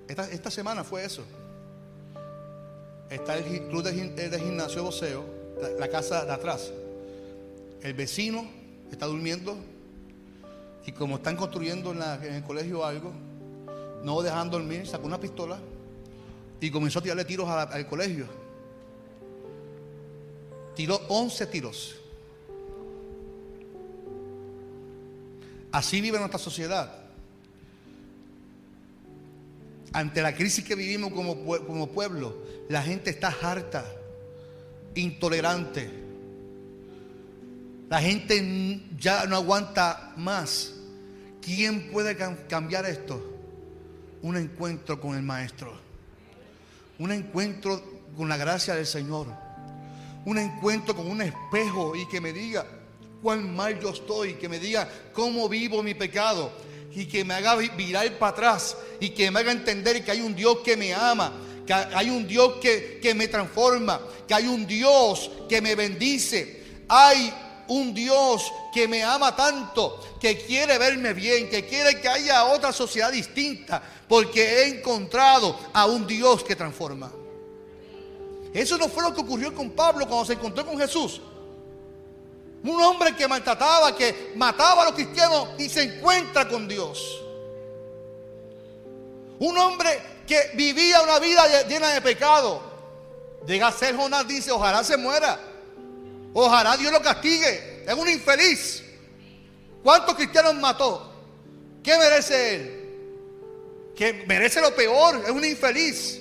esta, 0.08 0.50
semana 0.50 0.82
fue 0.84 1.04
eso. 1.04 1.22
Está 3.10 3.36
el 3.36 3.68
club 3.68 3.82
de, 3.82 4.38
gimnasio 4.38 4.82
voceo 4.84 5.41
la, 5.78 5.88
casa 5.88 6.24
de 6.24 6.32
atrás. 6.32 6.72
El 7.82 7.94
vecino 7.94 8.46
está 8.90 9.06
durmiendo 9.06 9.56
y 10.86 10.92
como 10.92 11.16
están 11.16 11.36
construyendo 11.36 11.92
en, 11.92 12.34
el 12.34 12.42
colegio 12.42 12.84
algo, 12.84 13.12
no 14.02 14.22
dejando 14.22 14.58
dormir, 14.58 14.86
sacó 14.86 15.06
una 15.06 15.20
pistola 15.20 15.58
y 16.60 16.70
comenzó 16.70 16.98
a 16.98 17.02
tirarle 17.02 17.24
tiros 17.24 17.48
al 17.48 17.86
colegio. 17.86 18.26
Tiró 20.74 21.00
11 21.08 21.46
tiros. 21.46 21.96
Así 25.70 26.00
vive 26.00 26.18
nuestra 26.18 26.38
sociedad. 26.38 26.98
Ante 29.92 30.22
la 30.22 30.34
crisis 30.34 30.64
que 30.64 30.74
vivimos 30.74 31.12
como 31.12 31.86
pueblo, 31.88 32.36
la 32.68 32.82
gente 32.82 33.10
está 33.10 33.28
harta 33.42 33.84
intolerante. 34.94 36.02
La 37.88 38.00
gente 38.00 38.80
ya 38.98 39.26
no 39.26 39.36
aguanta 39.36 40.12
más. 40.16 40.72
¿Quién 41.40 41.90
puede 41.90 42.16
cambiar 42.48 42.86
esto? 42.86 43.20
Un 44.22 44.36
encuentro 44.36 45.00
con 45.00 45.16
el 45.16 45.22
Maestro. 45.22 45.74
Un 46.98 47.12
encuentro 47.12 47.82
con 48.16 48.28
la 48.28 48.36
gracia 48.36 48.74
del 48.74 48.86
Señor. 48.86 49.26
Un 50.24 50.38
encuentro 50.38 50.94
con 50.94 51.10
un 51.10 51.20
espejo 51.20 51.96
y 51.96 52.08
que 52.08 52.20
me 52.20 52.32
diga 52.32 52.64
cuán 53.20 53.54
mal 53.54 53.78
yo 53.80 53.90
estoy. 53.90 54.34
Que 54.34 54.48
me 54.48 54.58
diga 54.58 54.88
cómo 55.12 55.48
vivo 55.48 55.82
mi 55.82 55.94
pecado. 55.94 56.52
Y 56.94 57.06
que 57.06 57.24
me 57.24 57.34
haga 57.34 57.56
virar 57.56 58.10
para 58.18 58.32
atrás. 58.32 58.76
Y 59.00 59.10
que 59.10 59.30
me 59.30 59.40
haga 59.40 59.52
entender 59.52 60.04
que 60.04 60.12
hay 60.12 60.20
un 60.20 60.34
Dios 60.34 60.58
que 60.64 60.76
me 60.76 60.94
ama 60.94 61.32
que 61.66 61.72
hay 61.72 62.10
un 62.10 62.26
Dios 62.26 62.54
que, 62.60 62.98
que 63.00 63.14
me 63.14 63.28
transforma, 63.28 64.00
que 64.26 64.34
hay 64.34 64.46
un 64.46 64.66
Dios 64.66 65.30
que 65.48 65.60
me 65.60 65.74
bendice, 65.74 66.62
hay 66.88 67.32
un 67.68 67.94
Dios 67.94 68.52
que 68.72 68.88
me 68.88 69.02
ama 69.02 69.34
tanto, 69.34 70.00
que 70.20 70.38
quiere 70.38 70.78
verme 70.78 71.12
bien, 71.12 71.48
que 71.48 71.64
quiere 71.66 72.00
que 72.00 72.08
haya 72.08 72.44
otra 72.46 72.72
sociedad 72.72 73.12
distinta, 73.12 73.82
porque 74.08 74.42
he 74.42 74.78
encontrado 74.78 75.58
a 75.72 75.86
un 75.86 76.06
Dios 76.06 76.42
que 76.42 76.56
transforma. 76.56 77.10
Eso 78.52 78.76
no 78.76 78.88
fue 78.88 79.02
lo 79.02 79.14
que 79.14 79.22
ocurrió 79.22 79.54
con 79.54 79.70
Pablo 79.70 80.06
cuando 80.06 80.26
se 80.26 80.34
encontró 80.34 80.66
con 80.66 80.78
Jesús. 80.78 81.20
Un 82.64 82.80
hombre 82.82 83.16
que 83.16 83.26
maltrataba, 83.26 83.96
que 83.96 84.32
mataba 84.36 84.82
a 84.82 84.84
los 84.86 84.94
cristianos 84.94 85.48
y 85.58 85.68
se 85.68 85.82
encuentra 85.82 86.46
con 86.48 86.68
Dios. 86.68 87.22
Un 89.38 89.58
hombre 89.58 90.11
que 90.26 90.50
vivía 90.54 91.02
una 91.02 91.18
vida 91.18 91.66
llena 91.66 91.90
de 91.90 92.00
pecado. 92.00 92.62
Llega 93.46 93.68
a 93.68 93.72
ser 93.72 93.96
Jonás, 93.96 94.26
dice, 94.26 94.50
ojalá 94.50 94.84
se 94.84 94.96
muera. 94.96 95.38
Ojalá 96.32 96.76
Dios 96.76 96.92
lo 96.92 97.02
castigue. 97.02 97.84
Es 97.86 97.94
un 97.94 98.08
infeliz. 98.08 98.84
¿Cuántos 99.82 100.14
cristianos 100.14 100.54
mató? 100.54 101.12
¿Qué 101.82 101.98
merece 101.98 102.54
él? 102.54 103.92
Que 103.96 104.24
merece 104.26 104.60
lo 104.60 104.74
peor. 104.74 105.22
Es 105.24 105.30
un 105.30 105.44
infeliz. 105.44 106.20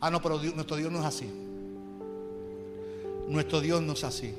Ah, 0.00 0.10
no, 0.10 0.20
pero 0.20 0.38
nuestro 0.38 0.76
Dios 0.76 0.92
no 0.92 1.00
es 1.00 1.06
así. 1.06 1.26
Nuestro 3.28 3.60
Dios 3.60 3.82
no 3.82 3.94
es 3.94 4.04
así. 4.04 4.34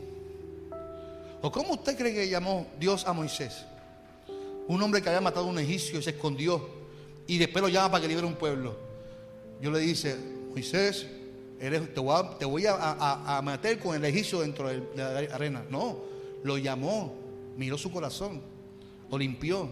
¿O 1.42 1.52
cómo 1.52 1.74
usted 1.74 1.98
cree 1.98 2.14
que 2.14 2.30
llamó 2.30 2.68
Dios 2.80 3.06
a 3.06 3.14
Moisés? 3.14 3.66
Un 4.68 4.82
hombre 4.82 5.02
que 5.02 5.10
había 5.10 5.22
matado 5.22 5.48
a 5.48 5.50
un 5.50 5.60
egipcio 5.60 6.00
y 6.00 6.04
se 6.04 6.12
escondió. 6.12 6.70
Y 7.26 7.38
después 7.38 7.62
lo 7.62 7.70
llama 7.70 7.92
para 7.92 8.02
que 8.02 8.08
libere 8.08 8.28
un 8.28 8.36
pueblo. 8.36 8.78
Yo 9.62 9.72
le 9.72 9.80
dice, 9.80 10.16
Moisés, 10.50 11.08
te 11.60 12.46
voy, 12.46 12.66
a, 12.68 13.42
meter 13.44 13.80
con 13.80 13.96
el 13.96 14.06
egipcio 14.06 14.42
dentro 14.42 14.70
de 14.70 14.84
la 14.96 15.36
arena. 15.36 15.66
No, 15.70 15.98
lo 16.44 16.58
llamó, 16.58 17.16
miró 17.58 17.78
su 17.78 17.92
corazón, 17.92 18.42
lo 19.10 19.18
limpió. 19.18 19.70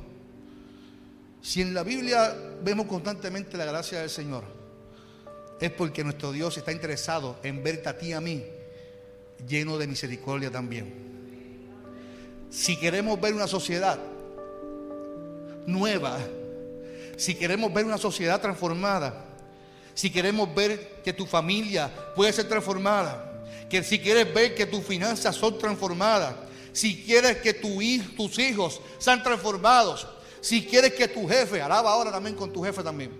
Si 1.41 1.62
en 1.62 1.73
la 1.73 1.84
Biblia 1.84 2.36
vemos 2.63 2.88
constantemente 2.88 3.55
la 3.58 3.65
gracia 3.65 3.99
del 3.99 4.10
Señor, 4.10 4.43
es 5.60 5.71
porque 5.71 6.03
nuestro 6.03 6.31
Dios 6.31 6.58
está 6.58 6.71
interesado 6.71 7.38
en 7.43 7.63
verte 7.63 7.88
a 7.88 7.97
ti 7.97 8.08
y 8.08 8.13
a 8.13 8.21
mí 8.21 8.43
lleno 9.47 9.77
de 9.77 9.88
misericordia 9.88 10.49
también. 10.49 10.91
Si 12.49 12.77
queremos 12.77 13.19
ver 13.21 13.34
una 13.34 13.47
sociedad 13.47 13.99
nueva, 15.65 16.19
si 17.17 17.36
queremos 17.36 17.73
ver 17.73 17.86
una 17.86 17.97
sociedad 17.97 18.41
transformada, 18.41 19.25
si 19.93 20.10
queremos 20.10 20.54
ver 20.54 21.01
que 21.04 21.13
tu 21.13 21.25
familia 21.25 21.89
puede 22.15 22.34
ser 22.34 22.47
transformada, 22.47 23.43
que 23.69 23.84
si 23.84 23.99
quieres 23.99 24.32
ver 24.34 24.54
que 24.54 24.65
tus 24.65 24.84
finanzas 24.84 25.36
son 25.36 25.58
transformadas, 25.58 26.36
si 26.73 27.04
quieres 27.04 27.38
que 27.38 27.54
tu, 27.54 27.80
tus 28.17 28.38
hijos 28.38 28.82
sean 28.99 29.23
transformados, 29.23 30.08
si 30.41 30.65
quieres 30.65 30.93
que 30.93 31.08
tu 31.08 31.28
jefe, 31.28 31.62
alaba 31.62 31.91
ahora 31.91 32.12
también 32.12 32.36
con 32.36 32.51
tu 32.51 32.63
jefe 32.63 32.84
también, 32.84 33.12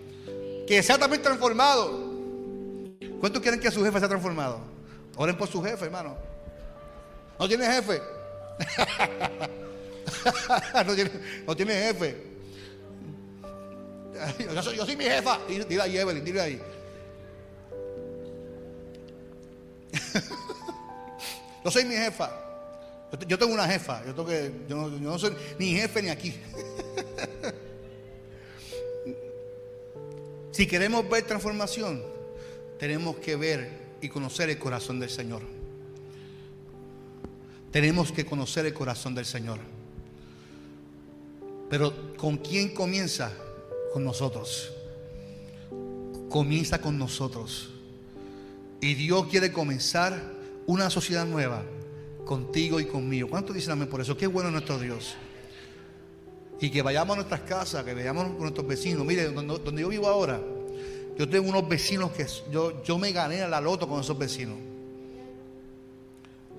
que 0.68 0.84
sea 0.84 0.98
también 0.98 1.22
transformado. 1.22 2.14
¿Cuántos 3.20 3.42
quieren 3.42 3.60
que 3.60 3.72
su 3.72 3.84
jefe 3.84 4.00
sea 4.00 4.10
transformado? 4.10 4.60
Oren 5.16 5.38
por 5.38 5.48
su 5.48 5.64
jefe, 5.64 5.86
hermano. 5.86 6.16
¿No 7.40 7.48
tiene 7.48 7.66
jefe? 7.66 8.02
no, 10.86 10.94
tiene, 10.94 11.12
no 11.48 11.56
tiene 11.56 11.74
jefe. 11.74 12.35
Yo 14.53 14.61
soy, 14.61 14.95
mi 14.95 15.05
jefa. 15.05 15.39
Dile 15.47 15.82
ahí, 15.82 15.97
Evelyn, 15.97 16.24
dile 16.24 16.41
ahí. 16.41 16.61
yo 21.63 21.72
soy 21.72 21.86
mi 21.86 21.95
jefa. 21.95 22.41
Yo 23.28 23.38
tengo 23.38 23.53
una 23.53 23.68
jefa. 23.68 24.03
Yo, 24.05 24.13
tengo 24.13 24.30
yo, 24.68 24.89
no, 24.89 25.20
soy 25.20 25.36
ni 25.57 25.76
jefe 25.76 26.01
ni 26.01 26.09
aquí. 26.09 26.34
si 30.51 30.68
queremos 30.68 31.09
ver 31.09 31.24
transformación, 31.24 32.03
tenemos 32.78 33.16
que 33.18 33.36
ver 33.36 33.86
y 34.01 34.09
conocer 34.09 34.49
el 34.49 34.59
corazón 34.59 34.99
del 34.99 35.09
Señor. 35.09 35.41
Tenemos 37.72 38.11
que 38.11 38.26
conocer 38.26 38.66
el 38.66 38.74
corazón 38.74 39.16
del 39.16 39.26
Señor. 39.26 39.59
Pero 41.70 42.16
¿con 42.16 42.38
quién 42.38 42.74
comienza? 42.74 43.32
Con 43.96 44.04
nosotros. 44.04 44.74
Comienza 46.30 46.82
con 46.82 47.00
nosotros. 47.00 47.70
Y 48.82 48.93
Dios 48.93 49.28
quiere 49.28 49.54
comenzar 49.54 50.22
una 50.66 50.89
sociedad 50.89 51.26
nueva 51.26 51.64
contigo 52.26 52.82
y 52.82 52.88
conmigo. 52.88 53.30
¿Cuánto 53.30 53.54
dicen 53.54 53.72
amén 53.72 53.88
por 53.88 54.02
eso? 54.02 54.18
Qué 54.18 54.28
bueno 54.28 54.52
nuestro 54.52 54.80
Dios. 54.80 55.16
Y 56.60 56.72
que 56.72 56.82
vayamos 56.82 57.14
a 57.14 57.16
nuestras 57.20 57.39
casas, 57.43 57.86
que 57.86 57.93
vayamos 57.93 58.26
con 58.26 58.41
nuestros 58.41 58.68
vecinos. 58.68 59.06
Mire, 59.06 59.32
donde, 59.32 59.82
yo 59.82 59.88
vivo 59.88 60.10
ahora, 60.10 60.41
yo 61.18 61.30
tengo 61.30 61.48
unos 61.48 61.66
vecinos 61.70 62.12
que 62.12 62.28
yo, 62.52 62.84
yo 62.84 62.98
me 62.98 63.14
gané 63.14 63.43
a 63.43 63.48
la 63.48 63.62
loto 63.62 63.88
con 63.88 64.02
esos 64.02 64.18
vecinos. 64.18 64.58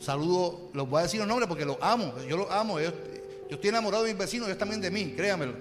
Saludo, 0.00 0.70
los 0.72 0.88
voy 0.88 1.00
a 1.00 1.02
decir 1.02 1.20
los 1.20 1.28
nombres 1.28 1.48
porque 1.50 1.66
los 1.66 1.76
amo. 1.82 2.14
Yo 2.26 2.38
los 2.38 2.50
amo. 2.50 2.80
Yo, 2.80 2.92
estoy 3.50 3.68
enamorado 3.68 4.04
de 4.04 4.12
mis 4.14 4.18
vecinos, 4.18 4.48
ellos 4.48 4.58
también 4.58 4.80
de 4.80 4.90
mí, 4.90 5.12
créanmelo. 5.14 5.52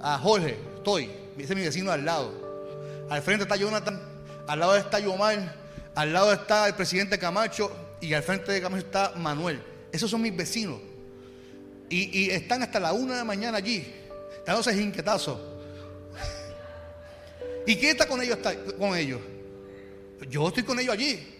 A 0.00 0.18
Jorge, 0.18 0.74
estoy. 0.86 1.10
Ese 1.36 1.52
es 1.52 1.56
mi 1.56 1.62
vecino 1.62 1.90
al 1.90 2.04
lado. 2.04 2.32
Al 3.10 3.20
frente 3.20 3.42
está 3.42 3.56
Jonathan, 3.56 4.00
al 4.46 4.60
lado 4.60 4.76
está 4.76 5.00
Yomar, 5.00 5.54
al 5.96 6.12
lado 6.12 6.32
está 6.32 6.68
el 6.68 6.74
presidente 6.74 7.18
Camacho 7.18 7.72
y 8.00 8.14
al 8.14 8.22
frente 8.22 8.52
de 8.52 8.60
Camacho 8.60 8.86
está 8.86 9.12
Manuel. 9.16 9.60
Esos 9.90 10.08
son 10.08 10.22
mis 10.22 10.36
vecinos. 10.36 10.78
Y, 11.88 12.30
están 12.30 12.62
hasta 12.62 12.78
la 12.78 12.92
una 12.92 13.14
de 13.14 13.18
la 13.18 13.24
mañana 13.24 13.58
allí, 13.58 13.84
dándose 14.46 14.80
inquietazos. 14.80 15.38
¿Y 17.66 17.74
quién 17.76 17.92
está 17.92 18.06
con 18.06 18.22
ellos? 18.22 18.36
Está 18.36 18.54
con 18.78 18.96
ellos. 18.96 19.20
Yo 20.28 20.48
estoy 20.48 20.62
con 20.62 20.78
ellos 20.78 20.94
allí. 20.94 21.34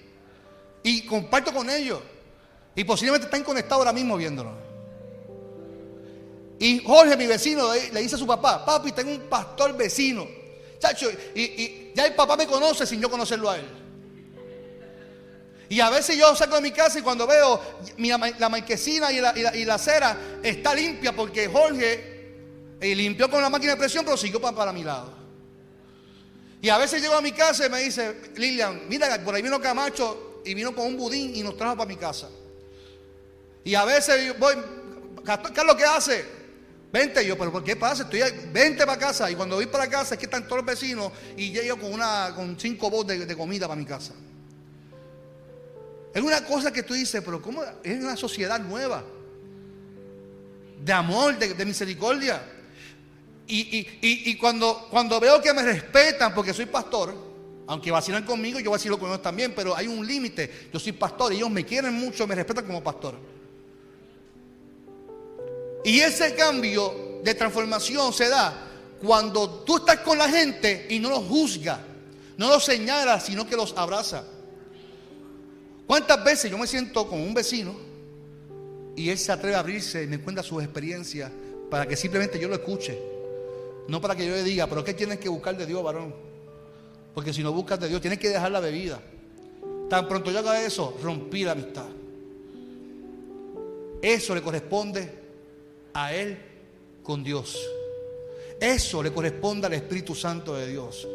Y 0.83 1.07
comparto 1.07 1.53
con 1.53 1.71
ellos. 1.71 2.01
Y 2.75 2.83
posiblemente 2.83 3.27
están 3.27 3.45
conectados 3.45 3.79
ahora 3.79 3.93
mismo 3.93 4.17
viéndonos. 4.17 4.55
Y 6.59 6.83
Jorge, 6.85 7.17
mi 7.17 7.27
vecino, 7.27 7.73
le 7.75 8.01
dice 8.01 8.15
a 8.15 8.19
su 8.19 8.27
papá, 8.27 8.65
papi, 8.65 8.93
tengo 8.93 9.11
un 9.11 9.21
pastor 9.21 9.77
vecino. 9.77 10.27
Chacho, 10.79 11.11
y, 11.35 11.93
ya 11.95 12.07
el 12.07 12.15
papá 12.15 12.37
me 12.37 12.47
conoce 12.47 12.87
sin 12.87 13.01
yo 13.01 13.11
conocerlo 13.11 13.51
a 13.51 13.59
él. 13.59 13.67
Y 15.69 15.81
a 15.81 15.91
veces 15.91 16.17
yo 16.17 16.35
salgo 16.37 16.57
de 16.57 16.63
mi 16.63 16.71
casa 16.71 16.99
y 16.99 17.03
cuando 17.03 17.27
veo 17.27 17.61
la 17.99 18.49
marquesina 18.49 19.11
y 19.11 19.21
la, 19.21 19.37
y, 19.37 19.69
acera 19.69 20.17
está 20.43 20.75
limpia 20.75 21.15
porque 21.15 21.49
Jorge 21.49 22.77
eh, 22.81 22.95
limpió 22.95 23.29
con 23.29 23.43
la 23.43 23.51
máquina 23.51 23.73
de 23.73 23.79
presión, 23.79 24.05
pero 24.05 24.17
siguió 24.17 24.41
para, 24.41 24.57
para 24.57 24.73
mi 24.73 24.85
lado. 24.85 25.13
Y 26.63 26.69
a 26.69 26.79
veces 26.79 27.03
llego 27.03 27.15
a 27.15 27.21
mi 27.21 27.33
casa 27.33 27.67
y 27.67 27.71
me 27.71 27.81
dice, 27.81 28.17
Lilian, 28.37 28.89
mira, 28.89 29.23
por 29.25 29.35
ahí 29.35 29.43
vino 29.43 29.61
Camacho 29.61 30.43
y 30.45 30.55
vino 30.55 30.75
con 30.75 30.87
un 30.87 30.97
budín 30.97 31.35
y 31.35 31.43
nos 31.43 31.57
trajo 31.57 31.77
para 31.77 31.89
mi 31.89 31.97
casa. 31.97 32.29
Y 33.65 33.75
a 33.75 33.85
veces 33.85 34.39
voy, 34.39 34.55
¿qué 35.25 35.61
es 35.61 35.67
lo 35.67 35.77
que 35.77 35.85
hace? 35.85 36.36
Vente, 36.97 37.27
yo, 37.27 37.37
pero 37.37 37.53
¿por 37.53 37.63
qué 37.63 37.77
pasa? 37.77 38.05
Estoy 38.05 38.23
vente 38.51 38.87
para 38.87 38.99
casa. 38.99 39.31
Y 39.31 39.35
cuando 39.35 39.57
voy 39.57 39.67
para 39.67 39.87
casa 39.87 40.15
es 40.15 40.19
que 40.19 40.25
están 40.25 40.45
todos 40.45 40.65
los 40.65 40.65
vecinos 40.65 41.13
y 41.37 41.51
llego 41.51 41.77
con 41.77 41.93
una, 41.93 42.33
con 42.35 42.59
cinco 42.59 42.89
botes 42.89 43.29
de, 43.29 43.37
comida 43.37 43.69
para 43.69 43.79
mi 43.79 43.85
casa. 43.85 44.15
Es 46.15 46.23
una 46.23 46.43
cosa 46.47 46.73
que 46.73 46.83
tú 46.83 46.95
dices, 46.95 47.23
pero 47.23 47.43
¿cómo? 47.43 47.63
Es 47.83 48.03
una 48.03 48.17
sociedad 48.17 48.59
nueva. 48.61 49.05
De 50.83 50.91
amor, 50.91 51.39
de, 51.39 51.65
misericordia. 51.67 52.43
Y, 53.47 54.35
cuando, 54.39 54.89
cuando 54.91 55.21
veo 55.21 55.43
que 55.43 55.53
me 55.53 55.65
respetan 55.65 56.35
porque 56.35 56.55
soy 56.55 56.65
pastor, 56.65 57.15
aunque 57.67 57.91
vacilan 57.91 58.25
conmigo, 58.25 58.59
yo 58.59 58.71
vacilo 58.71 58.99
con 58.99 59.11
ellos 59.11 59.21
también, 59.21 59.53
pero 59.55 59.77
hay 59.77 59.87
un 59.87 60.07
límite. 60.07 60.71
Yo 60.73 60.81
soy 60.81 60.93
pastor 60.93 61.35
y 61.35 61.37
ellos 61.37 61.51
me 61.51 61.63
quieren 61.63 61.93
mucho, 61.93 62.27
me 62.27 62.35
respetan 62.35 62.65
como 62.65 62.83
pastor. 62.83 63.36
Y 65.87 66.01
ese 66.01 66.35
cambio 66.35 67.21
de 67.23 67.33
transformación 67.35 68.13
se 68.13 68.29
da 68.29 68.53
cuando 69.01 69.61
tú 69.61 69.77
estás 69.77 70.01
con 70.01 70.19
la 70.19 70.29
gente 70.29 70.89
y 70.91 70.99
no 70.99 71.11
los 71.11 71.21
juzga, 71.27 71.79
no 72.37 72.49
los 72.49 72.65
señala, 72.65 73.21
sino 73.21 73.47
que 73.47 73.55
los 73.55 73.73
abraza. 73.77 74.25
¿Cuántas 75.87 76.25
veces 76.25 76.51
yo 76.51 76.59
me 76.59 76.67
siento 76.67 77.07
con 77.07 77.21
un 77.21 77.33
vecino 77.33 77.77
y 78.97 79.11
él 79.11 79.17
se 79.17 79.31
atreve 79.31 79.55
a 79.55 79.61
abrirse 79.61 80.03
y 80.03 80.09
me 80.09 80.19
cuenta 80.19 80.43
sus 80.43 80.61
experiencias 80.61 81.31
para 81.71 81.87
que 81.87 81.95
simplemente 81.95 82.41
yo 82.41 82.49
lo 82.49 82.57
escuche? 82.57 83.01
No 83.87 84.01
para 84.01 84.17
que 84.17 84.27
yo 84.27 84.33
le 84.33 84.43
diga, 84.43 84.67
pero 84.67 84.83
¿qué 84.83 84.93
tienes 84.93 85.21
que 85.21 85.29
buscar 85.29 85.57
de 85.57 85.67
Dios, 85.67 85.85
varón? 85.85 86.13
Porque 87.15 87.33
si 87.33 87.45
no 87.45 87.53
buscas 87.53 87.79
de 87.79 87.89
Dios, 87.89 88.01
tienes 88.01 88.19
que 88.19 88.31
dejar 88.31 88.51
la 88.51 88.59
bebida. 88.59 89.01
Tan 89.89 90.09
pronto 90.09 90.33
yo 90.33 90.41
haga 90.41 90.61
eso, 90.63 90.99
rompí 91.01 91.45
la 91.45 91.53
amistad. 91.53 91.87
Eso 94.03 94.35
le 94.35 94.43
corresponde 94.43 95.26
a 95.97 96.13
Él 96.13 96.37
con 97.03 97.25
Dios. 97.25 97.59
Eso 98.61 99.03
le 99.03 99.13
corresponde 99.13 99.67
al 99.67 99.73
Espíritu 99.73 100.15
Santo 100.15 100.55
de 100.55 100.69
Dios. 100.69 101.09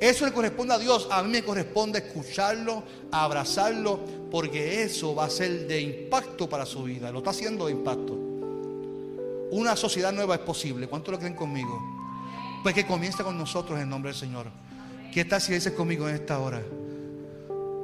Eso 0.00 0.24
le 0.24 0.32
corresponde 0.32 0.74
a 0.74 0.78
Dios. 0.78 1.08
A 1.10 1.22
mí 1.22 1.30
me 1.30 1.42
corresponde 1.42 1.98
escucharlo, 1.98 2.84
abrazarlo, 3.10 4.00
porque 4.30 4.82
eso 4.84 5.14
va 5.14 5.24
a 5.24 5.30
ser 5.30 5.66
de 5.66 5.80
impacto 5.80 6.48
para 6.48 6.64
su 6.64 6.84
vida. 6.84 7.10
Lo 7.10 7.18
está 7.18 7.30
haciendo 7.30 7.66
de 7.66 7.72
impacto. 7.72 8.16
Una 9.50 9.74
sociedad 9.74 10.12
nueva 10.12 10.36
es 10.36 10.40
posible. 10.42 10.86
¿Cuánto 10.86 11.10
lo 11.10 11.18
creen 11.18 11.34
conmigo? 11.34 11.78
Pues 12.62 12.74
que 12.74 12.86
comience 12.86 13.24
con 13.24 13.36
nosotros 13.36 13.80
en 13.80 13.88
nombre 13.88 14.12
del 14.12 14.20
Señor. 14.20 14.46
¿Qué 15.12 15.24
tal 15.24 15.40
si 15.40 15.52
dices 15.52 15.72
conmigo 15.72 16.08
en 16.08 16.14
esta 16.14 16.38
hora? 16.38 16.62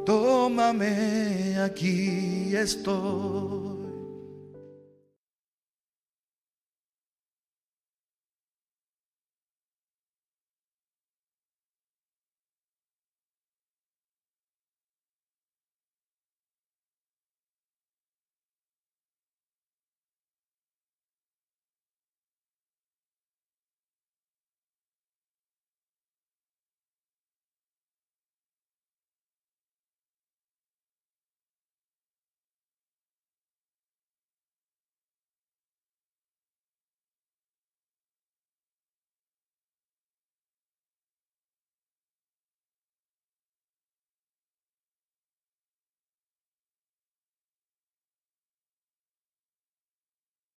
Tómame 0.05 1.59
aquí 1.59 2.55
estoy 2.55 3.66